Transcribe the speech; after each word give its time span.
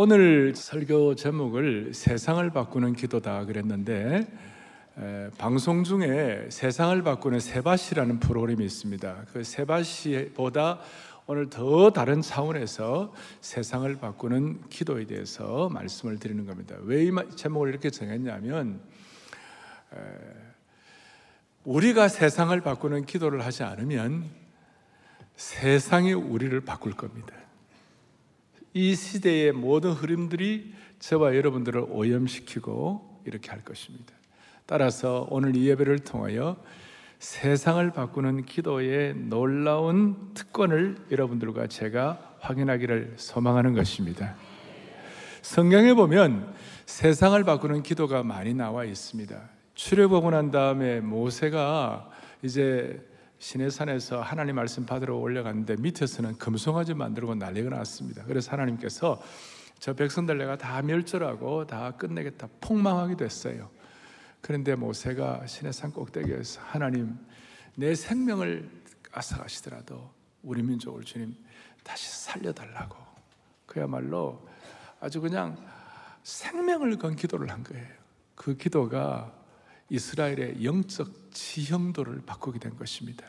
오늘 0.00 0.54
설교 0.54 1.16
제목을 1.16 1.92
세상을 1.92 2.48
바꾸는 2.50 2.94
기도다 2.94 3.44
그랬는데 3.46 4.28
에, 4.96 5.30
방송 5.38 5.82
중에 5.82 6.46
세상을 6.50 7.02
바꾸는 7.02 7.40
세바시라는 7.40 8.20
프로그램이 8.20 8.64
있습니다. 8.64 9.24
그 9.32 9.42
세바시보다 9.42 10.78
오늘 11.26 11.50
더 11.50 11.90
다른 11.90 12.22
차원에서 12.22 13.12
세상을 13.40 13.92
바꾸는 13.98 14.68
기도에 14.68 15.04
대해서 15.04 15.68
말씀을 15.70 16.20
드리는 16.20 16.46
겁니다. 16.46 16.76
왜 16.82 17.06
이 17.06 17.10
제목을 17.34 17.68
이렇게 17.70 17.90
정했냐면 17.90 18.80
에, 19.92 19.98
우리가 21.64 22.06
세상을 22.06 22.60
바꾸는 22.60 23.04
기도를 23.04 23.44
하지 23.44 23.64
않으면 23.64 24.30
세상이 25.34 26.12
우리를 26.12 26.60
바꿀 26.60 26.92
겁니다. 26.92 27.34
이 28.74 28.94
시대의 28.94 29.52
모든 29.52 29.92
흐름들이 29.92 30.72
저와 30.98 31.36
여러분들을 31.36 31.86
오염시키고 31.88 33.22
이렇게 33.24 33.50
할 33.50 33.64
것입니다. 33.64 34.12
따라서 34.66 35.26
오늘 35.30 35.56
이 35.56 35.68
예배를 35.68 36.00
통하여 36.00 36.56
세상을 37.18 37.90
바꾸는 37.92 38.44
기도의 38.44 39.14
놀라운 39.14 40.32
특권을 40.34 40.96
여러분들과 41.10 41.66
제가 41.66 42.36
확인하기를 42.40 43.14
소망하는 43.16 43.74
것입니다. 43.74 44.36
성경에 45.42 45.94
보면 45.94 46.54
세상을 46.86 47.42
바꾸는 47.44 47.82
기도가 47.82 48.22
많이 48.22 48.54
나와 48.54 48.84
있습니다. 48.84 49.40
출애굽하고 49.74 50.30
난 50.30 50.50
다음에 50.50 51.00
모세가 51.00 52.10
이제 52.42 53.04
시내산에서 53.38 54.20
하나님 54.20 54.56
말씀 54.56 54.84
받으러 54.84 55.16
올라갔는데 55.16 55.76
밑에서는 55.76 56.38
금송아지 56.38 56.94
만들고 56.94 57.36
난리가 57.36 57.70
났습니다. 57.70 58.24
그래서 58.24 58.50
하나님께서 58.50 59.22
저 59.78 59.94
백성들 59.94 60.38
내가 60.38 60.58
다 60.58 60.82
멸절하고 60.82 61.66
다 61.66 61.92
끝내겠다 61.92 62.48
폭망하게 62.60 63.16
됐어요. 63.16 63.70
그런데 64.40 64.74
모세가 64.74 65.46
시내산 65.46 65.92
꼭대기에서 65.92 66.60
하나님 66.64 67.16
내 67.76 67.94
생명을 67.94 68.68
앗아가시더라도 69.12 70.10
우리 70.42 70.62
민족을 70.62 71.04
주님 71.04 71.34
다시 71.84 72.10
살려달라고 72.24 72.96
그야말로 73.66 74.46
아주 75.00 75.20
그냥 75.20 75.56
생명을 76.24 76.98
건 76.98 77.14
기도를 77.14 77.50
한 77.50 77.62
거예요. 77.62 77.86
그 78.34 78.56
기도가 78.56 79.32
이스라엘의 79.90 80.64
영적 80.64 81.30
지형도를 81.30 82.22
바꾸게 82.26 82.58
된 82.58 82.76
것입니다. 82.76 83.26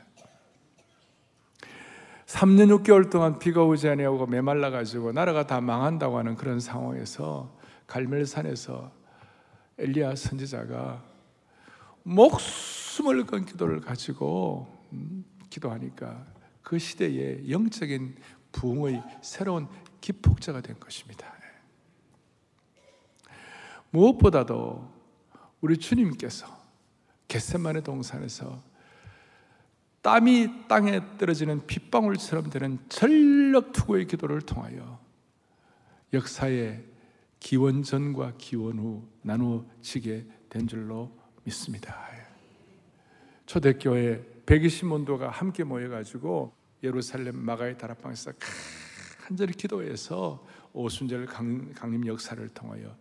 3년 2.25 2.83
6개월 2.83 3.09
동안 3.09 3.39
비가 3.39 3.63
오지 3.63 3.89
아니하고 3.89 4.27
메말라 4.27 4.69
가지고 4.69 5.11
나라가 5.11 5.47
다 5.47 5.61
망한다고 5.61 6.17
하는 6.17 6.35
그런 6.35 6.59
상황에서 6.59 7.57
갈멜산에서 7.87 8.91
엘리야 9.79 10.15
선지자가 10.15 11.03
목숨을 12.03 13.25
건 13.25 13.45
기도를 13.45 13.81
가지고 13.81 14.67
음, 14.93 15.25
기도하니까 15.49 16.27
그 16.61 16.77
시대의 16.77 17.49
영적인 17.49 18.15
부흥의 18.51 19.01
새로운 19.21 19.67
기폭제가 20.01 20.61
된 20.61 20.79
것입니다. 20.79 21.39
무엇보다도 23.91 24.98
우리 25.61 25.77
주님께서 25.77 26.47
겟세만의 27.27 27.83
동산에서 27.83 28.61
땀이 30.01 30.67
땅에 30.67 31.01
떨어지는 31.17 31.67
빗방울처럼 31.67 32.49
되는 32.49 32.79
전력 32.87 33.73
투구의 33.73 34.07
기도를 34.07 34.41
통하여 34.41 34.99
역사의 36.13 36.85
기원 37.39 37.83
전과 37.83 38.33
기원 38.37 38.79
후 38.79 39.07
나누어지게 39.21 40.25
된 40.49 40.67
줄로 40.67 41.11
믿습니다. 41.43 42.09
초대교회 43.45 44.43
120문도가 44.45 45.29
함께 45.29 45.63
모여가지고 45.63 46.53
예루살렘 46.83 47.37
마가의 47.37 47.77
다락방에서 47.77 48.31
간절히 49.21 49.53
기도해서 49.53 50.45
오순절 50.73 51.25
강림 51.25 52.07
역사를 52.07 52.47
통하여 52.49 52.95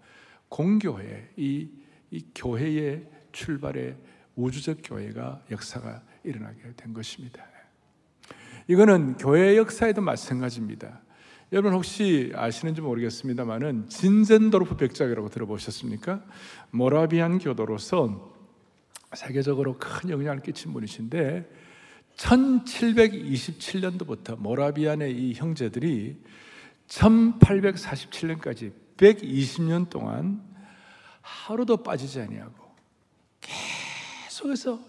공교회 0.48 1.32
이, 1.36 1.68
이 2.10 2.24
교회의 2.34 3.06
출발의 3.32 3.96
우주적 4.36 4.78
교회가 4.84 5.44
역사가 5.50 6.02
일어나게 6.24 6.72
된 6.76 6.94
것입니다. 6.94 7.44
이거는 8.68 9.16
교회 9.16 9.56
역사에도 9.56 10.00
마찬가지입니다. 10.02 11.00
여러분 11.52 11.72
혹시 11.72 12.30
아시는지 12.34 12.82
모르겠습니다만은 12.82 13.88
진젠도르프 13.88 14.76
백작이라고 14.76 15.30
들어보셨습니까? 15.30 16.22
모라비안 16.70 17.38
교도로서 17.38 18.36
세계적으로 19.14 19.78
큰 19.78 20.10
영향을 20.10 20.42
끼친 20.42 20.74
분이신데 20.74 21.50
1727년도부터 22.16 24.38
모라비안의 24.38 25.16
이 25.16 25.32
형제들이 25.32 26.18
1847년까지 26.88 28.72
120년 28.98 29.88
동안 29.88 30.42
하루도 31.28 31.78
빠지지 31.78 32.20
아니하고 32.20 32.74
계속해서 33.40 34.80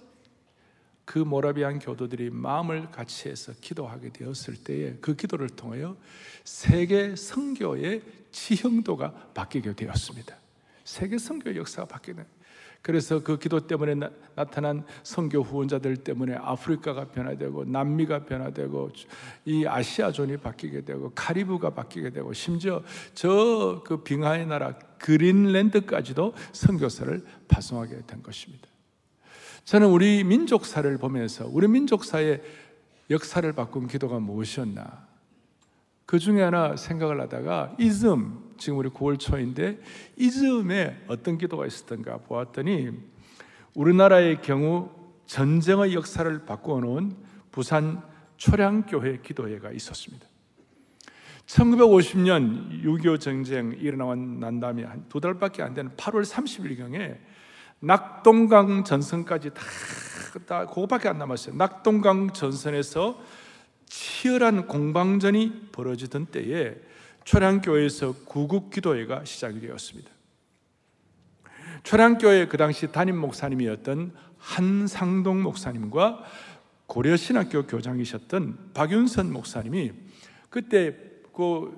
그 1.03 1.19
모라비안 1.19 1.79
교도들이 1.79 2.29
마음을 2.29 2.91
같이 2.91 3.29
해서 3.29 3.51
기도하게 3.59 4.13
되었을 4.13 4.63
때에 4.63 4.97
그 5.01 5.15
기도를 5.15 5.49
통하여 5.49 5.97
세계 6.43 7.15
선교의 7.15 8.03
지형도가 8.31 9.31
바뀌게 9.33 9.73
되었습니다. 9.73 10.37
세계 10.83 11.17
선교 11.17 11.55
역사가 11.55 11.87
바뀌는 11.87 12.25
그래서 12.81 13.21
그 13.21 13.37
기도 13.37 13.67
때문에 13.67 13.95
나, 13.95 14.09
타난 14.45 14.85
선교 15.03 15.41
후원자들 15.41 15.97
때문에 15.97 16.35
아프리카가 16.35 17.09
변화되고 17.09 17.65
남미가 17.65 18.25
변화되고 18.25 18.91
이 19.45 19.65
아시아존이 19.65 20.37
바뀌게 20.37 20.85
되고 20.85 21.11
카리브가 21.13 21.71
바뀌게 21.71 22.11
되고 22.11 22.31
심지어 22.33 22.81
저 23.13 23.69
그 23.83 24.03
빙하의 24.03 24.45
나라 24.47 24.73
그린랜드까지도 24.99 26.33
선교사를 26.51 27.23
파송하게 27.47 28.01
된 28.07 28.23
것입니다. 28.23 28.67
저는 29.65 29.87
우리 29.87 30.23
민족사를 30.23 30.97
보면서 30.97 31.47
우리 31.47 31.67
민족사의 31.67 32.41
역사를 33.09 33.51
바꾼 33.53 33.87
기도가 33.87 34.19
무엇이었나? 34.19 35.07
그 36.05 36.17
중에 36.19 36.41
하나 36.41 36.75
생각을 36.75 37.21
하다가 37.21 37.75
이즘, 37.79 38.48
지금 38.59 38.77
우리 38.77 38.89
9월 38.89 39.17
초인데 39.19 39.79
이즘에 40.17 41.05
어떤 41.07 41.37
기도가 41.37 41.65
있었던가 41.65 42.17
보았더니 42.17 42.91
우리나라의 43.73 44.41
경우 44.41 44.89
전쟁의 45.25 45.93
역사를 45.93 46.45
바꾸어 46.45 46.79
놓은 46.81 47.15
부산 47.51 48.01
초량교회 48.37 49.19
기도회가 49.21 49.71
있었습니다. 49.71 50.27
1950년 51.45 52.83
6.25 52.83 53.19
전쟁 53.19 53.75
일어나고 53.79 54.15
난 54.15 54.59
다음에 54.59 54.83
한 54.83 55.05
두 55.09 55.19
달밖에 55.19 55.63
안 55.63 55.73
되는 55.73 55.91
8월 55.97 56.23
30일경에 56.23 57.17
낙동강 57.79 58.83
전선까지 58.83 59.51
다, 59.53 59.61
다 60.45 60.65
그거밖에 60.67 61.09
안 61.09 61.17
남았어요. 61.17 61.55
낙동강 61.55 62.31
전선에서 62.33 63.19
치열한 63.85 64.67
공방전이 64.67 65.69
벌어지던 65.71 66.27
때에 66.27 66.75
초량교회에서 67.29 68.13
구국기도회가 68.25 69.23
시작이 69.23 69.59
되었습니다. 69.59 70.09
초량교회 71.83 72.47
그 72.47 72.57
당시 72.57 72.91
담임 72.91 73.17
목사님이었던 73.17 74.13
한상동 74.39 75.43
목사님과 75.43 76.23
고려신학교 76.87 77.67
교장이셨던 77.67 78.71
박윤선 78.73 79.31
목사님이 79.31 79.91
그때 80.49 80.97
그 81.31 81.77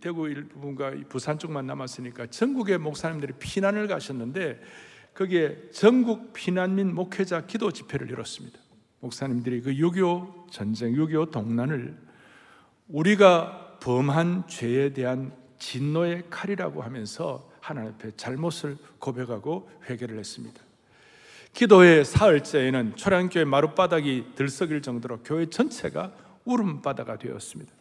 대구 0.00 0.28
일부분과 0.28 0.94
부산 1.08 1.38
쪽만 1.38 1.68
남았으니까 1.68 2.26
전국의 2.26 2.78
목사님들이 2.78 3.34
피난을 3.38 3.86
가셨는데 3.86 4.60
거기에 5.14 5.70
전국 5.70 6.32
피난민 6.32 6.92
목회자 6.92 7.46
기도 7.46 7.70
집회를 7.70 8.10
열었습니다. 8.10 8.58
목사님들이 8.98 9.60
그 9.60 9.70
6.25 9.74 10.50
전쟁, 10.50 10.94
6.25 10.94 11.30
동란을 11.30 11.96
우리가 12.88 13.67
범한 13.80 14.48
죄에 14.48 14.92
대한 14.92 15.32
진노의 15.58 16.24
칼이라고 16.30 16.82
하면서 16.82 17.48
하나님 17.60 17.92
앞에 17.92 18.12
잘못을 18.16 18.76
고백하고 18.98 19.68
회개를 19.88 20.18
했습니다. 20.18 20.60
기도회 21.52 22.04
사흘째에는 22.04 22.96
초량교회 22.96 23.44
마룻바닥이 23.44 24.34
들썩일 24.36 24.82
정도로 24.82 25.18
교회 25.24 25.46
전체가 25.46 26.12
울음바다가 26.44 27.18
되었습니다. 27.18 27.72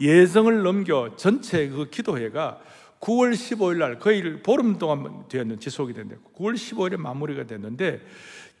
예정을 0.00 0.62
넘겨 0.62 1.14
전체 1.16 1.68
그 1.68 1.88
기도회가 1.88 2.60
9월 3.00 3.32
15일 3.32 3.78
날 3.78 3.98
거의 3.98 4.42
보름 4.42 4.78
동안 4.78 5.24
되었는 5.28 5.60
지속이 5.60 5.92
됐는데 5.92 6.20
9월 6.36 6.54
15일에 6.54 6.96
마무리가 6.96 7.44
됐는데 7.44 8.00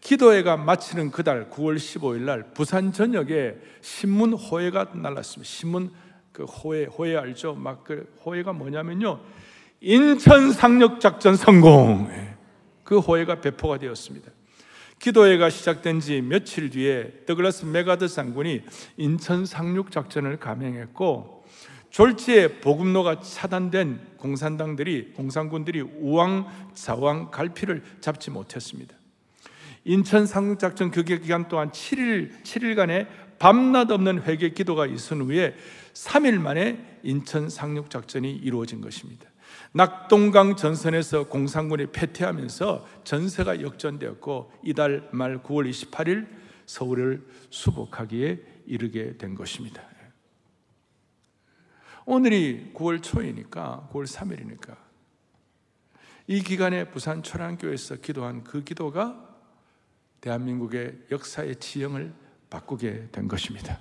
기도회가 0.00 0.56
마치는 0.56 1.10
그달 1.10 1.50
9월 1.50 1.76
15일 1.76 2.20
날 2.20 2.52
부산 2.54 2.92
전역에 2.92 3.56
신문 3.80 4.34
호해가 4.34 4.92
날랐습니다. 4.94 5.48
신문 5.50 5.90
그 6.36 6.44
호외 6.44 6.84
호외 6.84 7.16
알죠? 7.16 7.54
막 7.54 7.82
그 7.82 8.14
호외가 8.26 8.52
뭐냐면요. 8.52 9.20
인천 9.80 10.52
상륙 10.52 11.00
작전 11.00 11.34
성공. 11.34 12.08
예. 12.10 12.34
그 12.84 12.98
호외가 12.98 13.40
배포가 13.40 13.78
되었습니다. 13.78 14.30
기도회가 14.98 15.48
시작된 15.48 16.00
지 16.00 16.20
며칠 16.20 16.68
뒤에 16.68 17.24
더글라스 17.24 17.64
맥아더 17.64 18.08
장군이 18.08 18.62
인천 18.98 19.46
상륙 19.46 19.90
작전을 19.90 20.38
감행했고 20.38 21.46
졸지에 21.88 22.60
보급로가 22.60 23.20
차단된 23.20 24.00
공산당들이 24.18 25.12
공산군들이 25.14 25.80
우왕 25.80 26.48
좌왕 26.74 27.30
갈피를 27.30 27.82
잡지 28.00 28.30
못했습니다. 28.30 28.94
인천 29.84 30.26
상륙 30.26 30.58
작전 30.58 30.90
그 30.90 31.02
기간 31.02 31.48
동안 31.48 31.70
7일 31.70 32.42
7일간의 32.42 33.06
밤낮 33.38 33.90
없는 33.90 34.22
회개 34.22 34.50
기도가 34.50 34.86
있은 34.86 35.22
후에 35.22 35.54
3일 35.96 36.38
만에 36.38 37.00
인천 37.02 37.48
상륙 37.48 37.88
작전이 37.88 38.30
이루어진 38.30 38.82
것입니다. 38.82 39.30
낙동강 39.72 40.54
전선에서 40.56 41.28
공산군이 41.28 41.86
패퇴하면서 41.92 42.86
전세가 43.04 43.62
역전되었고 43.62 44.52
이달 44.62 45.08
말 45.12 45.42
9월 45.42 45.70
28일 45.70 46.28
서울을 46.66 47.26
수복하기에 47.48 48.42
이르게 48.66 49.16
된 49.16 49.34
것입니다. 49.34 49.82
오늘이 52.04 52.72
9월 52.74 53.02
초이니까 53.02 53.88
9월 53.92 54.06
3일이니까 54.06 54.76
이 56.26 56.42
기간에 56.42 56.90
부산 56.90 57.22
초량교에서 57.22 57.96
기도한 57.96 58.44
그 58.44 58.62
기도가 58.62 59.24
대한민국의 60.20 61.06
역사의 61.10 61.56
지형을 61.56 62.12
바꾸게 62.50 63.08
된 63.12 63.28
것입니다. 63.28 63.80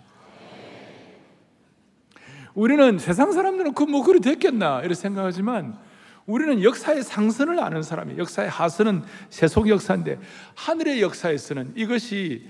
우리는 2.56 2.98
세상 2.98 3.32
사람들은 3.32 3.74
그 3.74 3.86
뭐 3.86 4.04
그리 4.04 4.20
됐겠나 4.20 4.80
이렇게 4.80 4.96
생각하지만 4.96 5.78
우리는 6.26 6.64
역사의 6.64 7.04
상선을 7.04 7.60
아는 7.60 7.84
사람이에요. 7.84 8.20
역사의 8.20 8.50
하선은 8.50 9.04
세속 9.30 9.70
역사인데 9.70 10.20
하늘의 10.56 11.02
역사에서는 11.02 11.74
이것이 11.76 12.48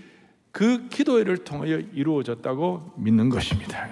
그 0.51 0.87
기도회를 0.87 1.39
통하여 1.39 1.79
이루어졌다고 1.93 2.93
믿는 2.95 3.29
것입니다. 3.29 3.85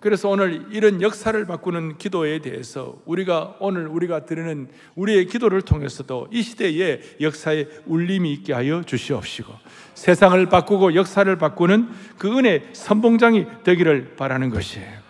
그래서 0.00 0.30
오늘 0.30 0.66
이런 0.70 1.02
역사를 1.02 1.44
바꾸는 1.44 1.98
기도에 1.98 2.38
대해서 2.38 2.96
우리가 3.04 3.56
오늘 3.60 3.86
우리가 3.86 4.24
드리는 4.24 4.68
우리의 4.94 5.26
기도를 5.26 5.60
통해서도 5.60 6.28
이 6.30 6.42
시대에 6.42 7.00
역사에 7.20 7.66
울림이 7.84 8.32
있게 8.32 8.54
하여 8.54 8.82
주시옵시고 8.82 9.52
세상을 9.94 10.46
바꾸고 10.46 10.94
역사를 10.94 11.36
바꾸는 11.36 11.90
그 12.16 12.38
은혜 12.38 12.66
선봉장이 12.72 13.46
되기를 13.62 14.16
바라는 14.16 14.48
것이에요. 14.48 15.00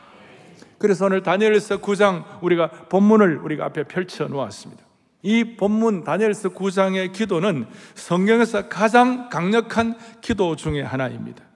그래서 0.79 1.07
오늘 1.07 1.23
다니엘서 1.23 1.81
9장 1.81 2.43
우리가 2.43 2.69
본문을 2.89 3.39
우리가 3.39 3.67
앞에 3.67 3.85
펼쳐 3.85 4.27
놓았습니다. 4.27 4.83
이 5.23 5.57
본문 5.57 6.03
다니엘서 6.03 6.49
9장의 6.49 7.13
기도는 7.13 7.67
성경에서 7.95 8.69
가장 8.69 9.29
강력한 9.29 9.97
기도 10.21 10.57
중의 10.57 10.83
하나입니다. 10.83 11.50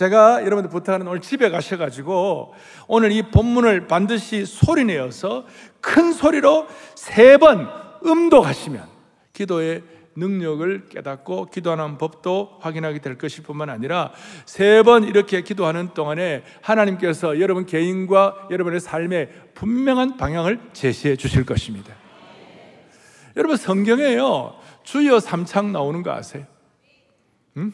제가 0.00 0.44
여러분들 0.44 0.68
부탁하는 0.68 1.08
오늘 1.08 1.22
집에 1.22 1.48
가셔가지고 1.48 2.52
오늘 2.86 3.12
이 3.12 3.22
본문을 3.22 3.86
반드시 3.86 4.44
소리내어서 4.44 5.46
큰 5.80 6.12
소리로 6.12 6.66
세 6.94 7.38
번 7.38 7.66
음독하시면 8.04 8.86
기도의 9.32 9.82
능력을 10.16 10.88
깨닫고 10.90 11.46
기도하는 11.46 11.96
법도 11.96 12.58
확인하게 12.60 12.98
될 13.00 13.16
것일 13.16 13.42
뿐만 13.44 13.70
아니라 13.70 14.12
세 14.44 14.82
번 14.82 15.04
이렇게 15.04 15.40
기도하는 15.40 15.94
동안에 15.94 16.44
하나님께서 16.60 17.40
여러분 17.40 17.64
개인과 17.64 18.48
여러분의 18.50 18.80
삶에 18.80 19.28
분명한 19.54 20.18
방향을 20.18 20.60
제시해 20.74 21.16
주실 21.16 21.46
것입니다. 21.46 21.94
여러분 23.34 23.56
성경에요 23.56 24.58
주여 24.82 25.20
삼창 25.20 25.72
나오는 25.72 26.02
거 26.02 26.12
아세요? 26.12 26.44
응? 27.56 27.72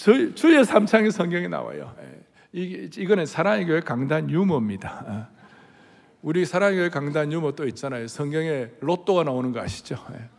주, 0.00 0.34
주의 0.34 0.64
삼창의 0.64 1.10
성경에 1.10 1.46
나와요. 1.46 1.94
예. 2.00 2.22
이, 2.58 2.88
이거는 2.96 3.26
사랑의 3.26 3.66
교회 3.66 3.80
강단 3.80 4.30
유머입니다. 4.30 5.04
어. 5.06 5.26
우리 6.22 6.46
사랑의 6.46 6.78
교회 6.78 6.88
강단 6.88 7.30
유머 7.30 7.52
또 7.52 7.66
있잖아요. 7.66 8.06
성경에 8.06 8.68
로또가 8.80 9.24
나오는 9.24 9.52
거 9.52 9.60
아시죠? 9.60 10.02
예. 10.14 10.30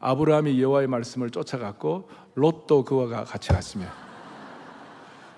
아브라함이 0.00 0.58
여호와의 0.62 0.86
말씀을 0.86 1.28
쫓아갔고 1.28 2.08
로또 2.34 2.82
그와 2.82 3.24
같이 3.24 3.50
갔으며 3.50 3.84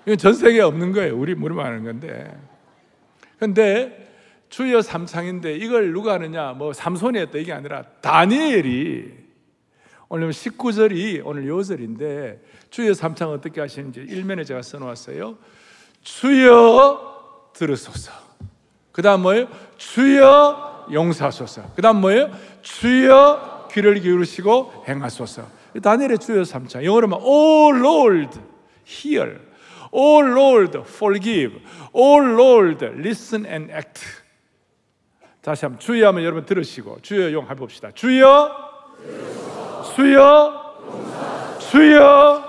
이건 0.05 0.17
전 0.17 0.33
세계에 0.33 0.61
없는 0.61 0.93
거예요. 0.93 1.19
우리 1.19 1.33
우리만 1.33 1.67
하는 1.67 1.83
건데. 1.83 2.41
근데 3.37 4.13
주여 4.49 4.81
삼창인데 4.81 5.57
이걸 5.57 5.93
누가 5.93 6.13
하느냐? 6.13 6.53
뭐 6.53 6.73
삼손이 6.73 7.19
했다 7.19 7.39
이게 7.39 7.53
아니라 7.53 7.83
다니엘이 8.01 9.26
오늘 10.09 10.31
19절이 10.31 11.23
오늘 11.25 11.47
요절인데 11.49 12.41
주여 12.71 12.95
삼창 12.95 13.31
어떻게 13.31 13.61
하시는지 13.61 14.01
일면에 14.01 14.45
제가 14.45 14.63
써놓았어요. 14.63 15.37
주여 16.03 17.51
들으소서. 17.53 18.13
그 18.93 19.03
다음 19.03 19.23
뭐예요? 19.23 19.49
주여 19.77 20.87
용서하소서. 20.93 21.73
그 21.75 21.83
다음 21.83 22.01
뭐예요? 22.01 22.31
주여 22.63 23.69
귀를 23.73 24.01
기울이시고 24.01 24.85
행하소서. 24.89 25.47
다니엘의 25.83 26.19
주여 26.19 26.45
삼창. 26.45 26.85
영어로 26.85 27.09
말 27.09 27.19
Oh 27.23 27.77
Lord, 27.77 28.39
hear. 28.87 29.41
Oh 29.91 30.25
Lord, 30.25 30.79
forgive. 30.87 31.61
Oh 31.93 32.25
Lord, 32.25 32.85
listen 32.85 33.45
and 33.45 33.73
act. 33.73 34.03
다시 35.43 35.65
한번 35.65 35.81
주여 35.81 36.09
하면 36.09 36.23
여러분 36.25 36.45
들으시고 36.45 37.01
주여 37.03 37.33
용 37.33 37.51
해 37.51 37.55
봅시다. 37.55 37.91
주여 37.93 38.67
주여 39.97 40.53
주여 41.59 42.45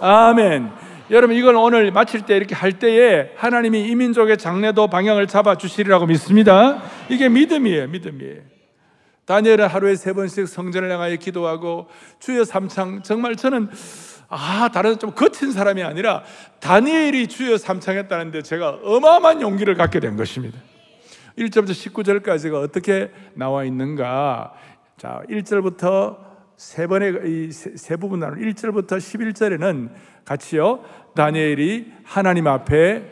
아멘. 0.00 0.70
여러분 1.12 1.36
이걸 1.36 1.54
오늘 1.54 1.92
마칠 1.92 2.22
때 2.22 2.36
이렇게 2.36 2.56
할 2.56 2.80
때에 2.80 3.30
하나님이 3.36 3.86
이 3.86 3.94
민족의 3.94 4.38
장래도 4.38 4.88
방향을 4.88 5.28
잡아 5.28 5.54
주시리라고 5.54 6.06
믿습니다. 6.06 6.82
이게 7.08 7.28
믿음이에요, 7.28 7.86
믿음이에요. 7.88 8.40
다니엘은 9.26 9.68
하루에 9.68 9.94
세 9.94 10.12
번씩 10.12 10.48
성전을 10.48 10.90
향하여 10.90 11.14
기도하고 11.14 11.86
주여 12.18 12.42
삼창 12.42 13.02
정말 13.04 13.36
저는 13.36 13.70
아 14.28 14.68
다른 14.72 14.98
좀 14.98 15.12
거친 15.12 15.52
사람이 15.52 15.84
아니라 15.84 16.24
다니엘이 16.58 17.28
주여 17.28 17.56
삼창했다는데 17.56 18.42
제가 18.42 18.80
어마어마한 18.82 19.42
용기를 19.42 19.76
갖게 19.76 20.00
된 20.00 20.16
것입니다. 20.16 20.58
1절부터 21.38 21.70
19절까지가 21.70 22.62
어떻게 22.62 23.10
나와 23.34 23.64
있는가? 23.64 24.52
자, 25.00 25.22
1절부터 25.30 26.18
세 26.58 26.86
번의 26.86 27.22
이 27.24 27.50
세 27.52 27.96
부분 27.96 28.20
나눈 28.20 28.38
1절부터 28.38 28.98
11절에는 28.98 29.88
같이요. 30.26 30.84
다니엘이 31.14 31.90
하나님 32.04 32.46
앞에 32.46 33.02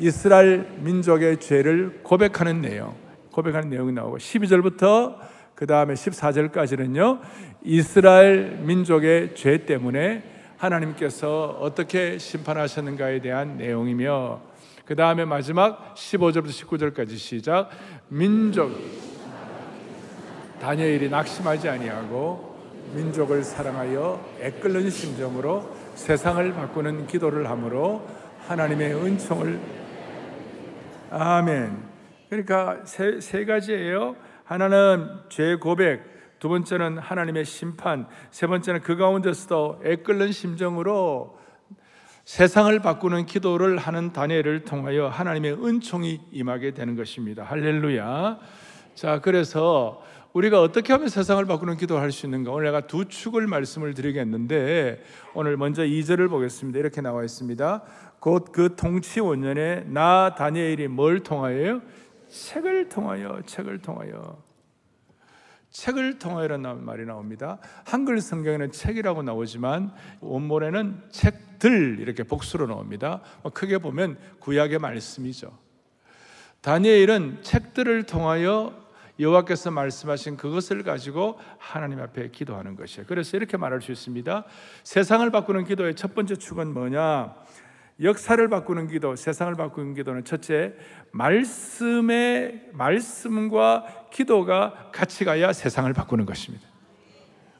이스라엘 0.00 0.66
민족의 0.80 1.38
죄를 1.38 2.00
고백하는 2.02 2.60
내용, 2.60 2.96
고백하는 3.30 3.70
내용이 3.70 3.92
나오고 3.92 4.18
12절부터 4.18 5.18
그 5.54 5.68
다음에 5.68 5.94
14절까지는요. 5.94 7.20
이스라엘 7.62 8.58
민족의 8.62 9.36
죄 9.36 9.64
때문에 9.64 10.24
하나님께서 10.56 11.58
어떻게 11.60 12.18
심판하셨는가에 12.18 13.20
대한 13.20 13.56
내용이며 13.56 14.40
그 14.84 14.96
다음에 14.96 15.24
마지막 15.24 15.94
15절부터 15.94 16.48
19절까지 16.48 17.10
시작 17.10 17.70
민족 18.08 19.09
다니엘이 20.60 21.08
낙심하지 21.08 21.68
아니하고 21.68 22.50
민족을 22.94 23.42
사랑하여 23.42 24.36
애끓는 24.40 24.90
심정으로 24.90 25.74
세상을 25.94 26.52
바꾸는 26.52 27.06
기도를 27.06 27.48
함으로 27.48 28.06
하나님의 28.46 28.94
은총을 28.94 29.60
아멘. 31.10 31.90
그러니까 32.28 32.78
세, 32.84 33.20
세 33.20 33.44
가지예요. 33.44 34.16
하나는 34.44 35.08
죄 35.28 35.56
고백, 35.56 36.38
두 36.38 36.48
번째는 36.48 36.98
하나님의 36.98 37.44
심판, 37.44 38.06
세 38.30 38.46
번째는 38.46 38.80
그 38.82 38.96
가운데서도 38.96 39.80
애끓는 39.84 40.32
심정으로 40.32 41.38
세상을 42.24 42.78
바꾸는 42.80 43.26
기도를 43.26 43.78
하는 43.78 44.12
다니엘을 44.12 44.64
통하여 44.64 45.08
하나님의 45.08 45.54
은총이 45.64 46.20
임하게 46.32 46.72
되는 46.72 46.96
것입니다. 46.96 47.42
할렐루야. 47.44 48.38
자, 48.94 49.20
그래서 49.20 50.02
우리가 50.32 50.60
어떻게 50.62 50.92
하면 50.92 51.08
세상을 51.08 51.44
바꾸는 51.44 51.76
기도를 51.76 52.02
할 52.02 52.12
수 52.12 52.26
있는가? 52.26 52.52
오늘 52.52 52.66
내가 52.66 52.86
두 52.86 53.06
축을 53.06 53.46
말씀을 53.48 53.94
드리겠는데 53.94 55.02
오늘 55.34 55.56
먼저 55.56 55.82
2절을 55.82 56.28
보겠습니다. 56.28 56.78
이렇게 56.78 57.00
나와 57.00 57.24
있습니다. 57.24 57.82
곧 58.20 58.52
그 58.52 58.76
통치 58.76 59.18
원년에 59.20 59.84
나 59.88 60.34
다니엘이 60.36 60.88
뭘 60.88 61.22
통하여요? 61.22 61.82
책을 62.28 62.88
통하여 62.88 63.40
책을 63.44 63.78
통하여 63.80 64.40
책을 65.70 66.18
통하여라는 66.18 66.84
말이 66.84 67.04
나옵니다. 67.06 67.58
한글 67.84 68.20
성경에는 68.20 68.70
책이라고 68.72 69.22
나오지만 69.22 69.92
원문에는 70.20 71.02
책들 71.10 71.98
이렇게 71.98 72.22
복수로 72.22 72.66
나옵니다. 72.66 73.20
뭐 73.42 73.50
크게 73.52 73.78
보면 73.78 74.16
구약의 74.40 74.78
말씀이죠. 74.78 75.56
다니엘은 76.60 77.38
책들을 77.42 78.02
통하여 78.04 78.89
여호와께서 79.20 79.70
말씀하신 79.70 80.36
그것을 80.36 80.82
가지고 80.82 81.38
하나님 81.58 82.00
앞에 82.00 82.30
기도하는 82.30 82.74
것이에요. 82.74 83.06
그래서 83.06 83.36
이렇게 83.36 83.56
말할 83.56 83.82
수 83.82 83.92
있습니다. 83.92 84.44
세상을 84.82 85.30
바꾸는 85.30 85.64
기도의 85.64 85.94
첫 85.94 86.14
번째 86.14 86.36
축은 86.36 86.72
뭐냐? 86.72 87.34
역사를 88.02 88.48
바꾸는 88.48 88.88
기도, 88.88 89.14
세상을 89.14 89.54
바꾸는 89.56 89.94
기도는 89.94 90.24
첫째, 90.24 90.74
말씀의 91.12 92.70
말씀과 92.72 94.08
기도가 94.10 94.90
같이 94.92 95.24
가야 95.24 95.52
세상을 95.52 95.92
바꾸는 95.92 96.24
것입니다. 96.24 96.66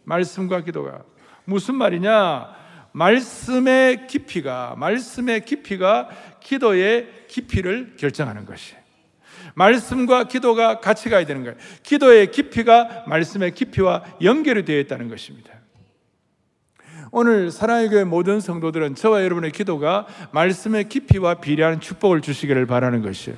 말씀과 0.04 0.62
기도가 0.62 1.04
무슨 1.44 1.74
말이냐? 1.74 2.58
말씀의 2.92 4.06
깊이가 4.06 4.74
말씀의 4.76 5.44
깊이가 5.44 6.08
기도의 6.40 7.26
깊이를 7.28 7.96
결정하는 7.96 8.46
것이에요. 8.46 8.79
말씀과 9.54 10.25
기도가 10.25 10.80
같이 10.80 11.09
가야 11.09 11.25
되는 11.26 11.42
거예요. 11.42 11.57
기도의 11.83 12.30
깊이가 12.30 13.04
말씀의 13.07 13.54
깊이와 13.54 14.04
연결이 14.23 14.64
되어 14.64 14.78
있다는 14.80 15.09
것입니다. 15.09 15.52
오늘 17.12 17.50
사랑의 17.50 17.88
교회 17.88 18.04
모든 18.04 18.38
성도들은 18.38 18.95
저와 18.95 19.25
여러분의 19.25 19.50
기도가 19.50 20.07
말씀의 20.33 20.88
깊이와 20.88 21.35
비례하는 21.35 21.80
축복을 21.80 22.21
주시기를 22.21 22.66
바라는 22.66 23.02
것이에요. 23.02 23.37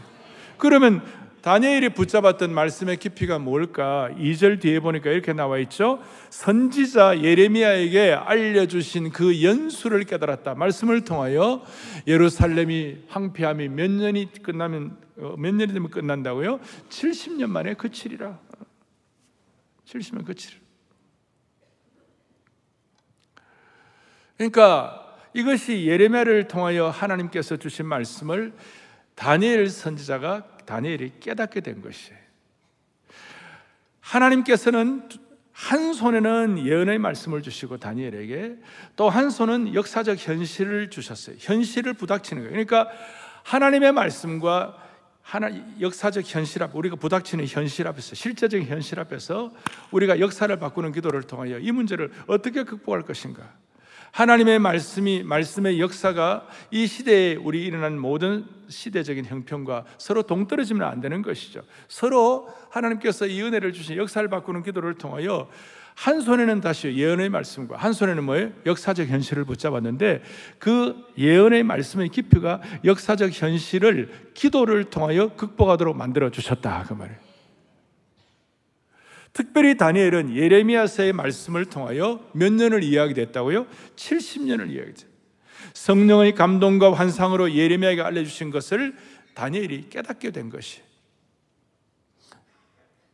그러면 0.59 1.03
다니엘이 1.43 1.91
붙잡았던 1.91 2.55
말씀의 2.55 2.99
깊이가 2.99 3.41
뭘까? 3.41 4.09
2절 4.17 4.61
뒤에 4.61 4.79
보니까 4.79 5.11
이렇게 5.11 5.33
나와 5.33 5.59
있죠. 5.59 6.01
선지자 6.31 7.21
예레미야에게 7.21 8.13
알려주신 8.13 9.11
그 9.11 9.43
연수를 9.43 10.05
깨달았다. 10.05 10.55
말씀을 10.55 11.05
통하여 11.05 11.65
예루살렘이 12.07 12.99
황폐함이 13.09 13.69
몇 13.71 13.91
년이 13.91 14.33
끝나면 14.43 14.97
어, 15.19 15.35
몇 15.37 15.53
년이 15.53 15.73
되면 15.73 15.91
끝난다고요? 15.91 16.61
70년 16.89 17.47
만에 17.49 17.75
그치리라. 17.75 18.39
70년 19.85 20.25
그치리 20.25 20.57
그러니까 24.37 25.17
이것이 25.35 25.87
예레미야를 25.87 26.47
통하여 26.47 26.89
하나님께서 26.89 27.57
주신 27.57 27.87
말씀을 27.87 28.53
다니엘 29.15 29.69
선지자가 29.69 30.52
다니엘이 30.67 31.13
깨닫게 31.21 31.61
된 31.61 31.83
것이에요. 31.83 32.19
하나님께서는 34.01 35.09
한 35.53 35.93
손에는 35.93 36.67
예언의 36.67 36.99
말씀을 36.99 37.43
주시고 37.43 37.77
다니엘에게 37.77 38.57
또 38.97 39.09
한 39.11 39.31
손은 39.31 39.75
역사적 39.75 40.17
현실을 40.19 40.91
주셨어요. 40.91 41.37
현실을 41.39 41.95
부닥치는 41.95 42.43
거예요. 42.43 42.53
그러니까 42.53 42.91
하나님의 43.45 43.93
말씀과 43.93 44.79
하나 45.21 45.51
역사적 45.81 46.25
현실 46.27 46.63
앞 46.63 46.75
우리가 46.75 46.97
부닥치는 46.97 47.47
현실 47.47 47.87
앞에서 47.87 48.15
실제적인 48.15 48.67
현실 48.67 48.99
앞에서 48.99 49.53
우리가 49.93 50.19
역사를 50.19 50.55
바꾸는 50.59 50.93
기도를 50.93 51.23
통하여 51.23 51.59
이 51.59 51.71
문제를 51.71 52.11
어떻게 52.27 52.65
극복할 52.65 53.03
것인가? 53.03 53.49
하나님의 54.13 54.59
말씀이 54.59 55.23
말씀의 55.23 55.81
역사가 55.81 56.47
이 56.71 56.87
시대에 56.87 57.35
우리 57.35 57.65
일어난 57.65 57.99
모든 57.99 58.45
시대적인 58.69 59.25
형편과 59.25 59.85
서로 59.99 60.23
동떨어지면 60.23 60.87
안 60.87 61.01
되는 61.01 61.23
것이죠. 61.23 61.63
서로 61.89 62.49
하나님께서 62.71 63.27
이 63.27 63.43
은혜를 63.43 63.73
주신 63.73 63.97
역사를 63.97 64.27
바꾸는 64.29 64.63
기도를 64.63 64.95
통하여 64.95 65.49
한 65.95 66.21
손에는 66.21 66.61
다시 66.61 66.95
예언의 66.95 67.31
말씀과 67.31 67.77
한 67.77 67.93
손에는 67.93 68.25
뭐예요? 68.25 68.51
역사적 68.67 69.09
현실을 69.09 69.45
붙잡았는데 69.45 70.23
그 70.59 70.95
예언의 71.17 71.63
말씀의 71.65 72.11
깊이가 72.11 72.61
역사적 72.85 73.31
현실을 73.33 74.31
기도를 74.35 74.85
통하여 74.85 75.29
극복하도록 75.37 75.97
만들어 75.97 76.31
주셨다 76.31 76.85
그 76.87 76.95
말이에요. 76.95 77.32
특별히 79.33 79.77
다니엘은 79.77 80.37
예레미야서의 80.37 81.13
말씀을 81.13 81.65
통하여 81.65 82.21
몇 82.33 82.53
년을 82.53 82.83
이해하게 82.83 83.15
됐다고요? 83.15 83.67
70년을 83.97 84.71
이해하게 84.71 84.93
됐어요. 84.93 85.13
성령의 85.75 86.35
감동과 86.35 86.93
환상으로 86.93 87.53
예레미야가 87.53 88.07
알려주신 88.07 88.51
것을 88.51 88.95
다니엘이 89.35 89.87
깨닫게 89.89 90.31
된 90.31 90.51
것이. 90.51 90.81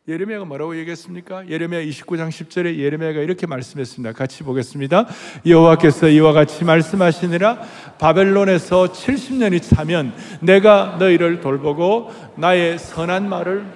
예레미야가 0.08 0.46
뭐라고 0.46 0.76
얘기했습니까? 0.78 1.48
예레미야 1.50 1.82
29장 1.82 2.30
10절에 2.30 2.78
예레미야가 2.78 3.20
이렇게 3.20 3.46
말씀했습니다. 3.46 4.14
같이 4.14 4.42
보겠습니다. 4.42 5.06
여호와께서 5.44 6.08
이와 6.08 6.32
같이 6.32 6.64
말씀하시니라 6.64 7.60
바벨론에서 7.98 8.90
70년이 8.90 9.62
차면 9.62 10.14
내가 10.40 10.96
너희를 10.98 11.40
돌보고 11.40 12.10
나의 12.36 12.78
선한 12.78 13.28
말을 13.28 13.66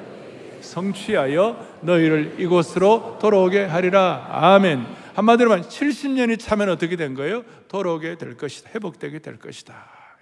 성취하여 0.63 1.72
너희를 1.83 2.37
이곳으로 2.39 3.19
돌아오게 3.21 3.65
하리라. 3.65 4.29
아멘. 4.31 4.87
한마디로만 5.15 5.63
70년이 5.63 6.39
차면 6.39 6.71
어떻게 6.71 6.97
된 6.97 7.15
거예요? 7.15 7.45
돌아오게 7.69 8.17
될 8.17 8.37
것이다. 8.37 8.71
회복되게 8.75 9.19
될 9.19 9.39
것이다. 9.39 9.75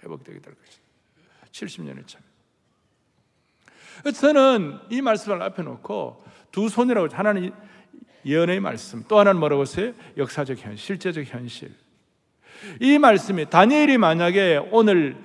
회복되게 0.03 0.39
될 0.39 0.53
것이다. 0.55 0.81
70년이 1.51 2.07
차면. 2.07 2.31
저는 4.13 4.79
이 4.89 5.01
말씀을 5.01 5.41
앞에 5.41 5.63
놓고 5.63 6.23
두 6.51 6.69
손이라고 6.69 7.07
하나는 7.13 7.51
예언의 8.25 8.59
말씀, 8.59 9.03
또 9.07 9.19
하나는 9.19 9.39
뭐라고 9.39 9.61
했어요? 9.63 9.93
역사적 10.17 10.57
현실, 10.59 10.77
실제적 10.77 11.25
현실. 11.25 11.73
이 12.79 12.97
말씀이 12.99 13.49
다니엘이 13.49 13.97
만약에 13.97 14.67
오늘 14.71 15.17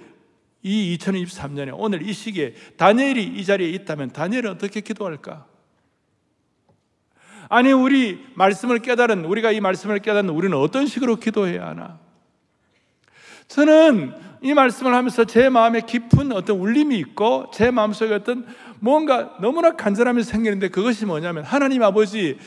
이 0.62 0.96
2023년에 0.98 1.72
오늘 1.74 2.02
이 2.02 2.12
시기에 2.12 2.54
다니엘이 2.76 3.24
이 3.24 3.44
자리에 3.44 3.68
있다면 3.70 4.10
다니엘은 4.12 4.50
어떻게 4.50 4.80
기도할까? 4.80 5.46
아니 7.48 7.72
우리 7.72 8.24
말씀을 8.34 8.80
깨달은 8.80 9.24
우리가 9.24 9.52
이 9.52 9.60
말씀을 9.60 9.98
깨닫는 10.00 10.32
우리는 10.32 10.56
어떤 10.56 10.86
식으로 10.86 11.16
기도해야 11.16 11.68
하나? 11.68 11.98
저는 13.48 14.12
이 14.42 14.54
말씀을 14.54 14.94
하면서 14.94 15.24
제 15.24 15.48
마음에 15.48 15.80
깊은 15.80 16.32
어떤 16.32 16.58
울림이 16.58 16.96
있고 16.98 17.50
제 17.52 17.70
마음속에 17.70 18.14
어떤 18.14 18.46
뭔가 18.80 19.36
너무나 19.40 19.76
간절함이 19.76 20.22
생기는데 20.22 20.68
그것이 20.68 21.06
뭐냐면 21.06 21.44
하나님 21.44 21.82
아버지 21.82 22.38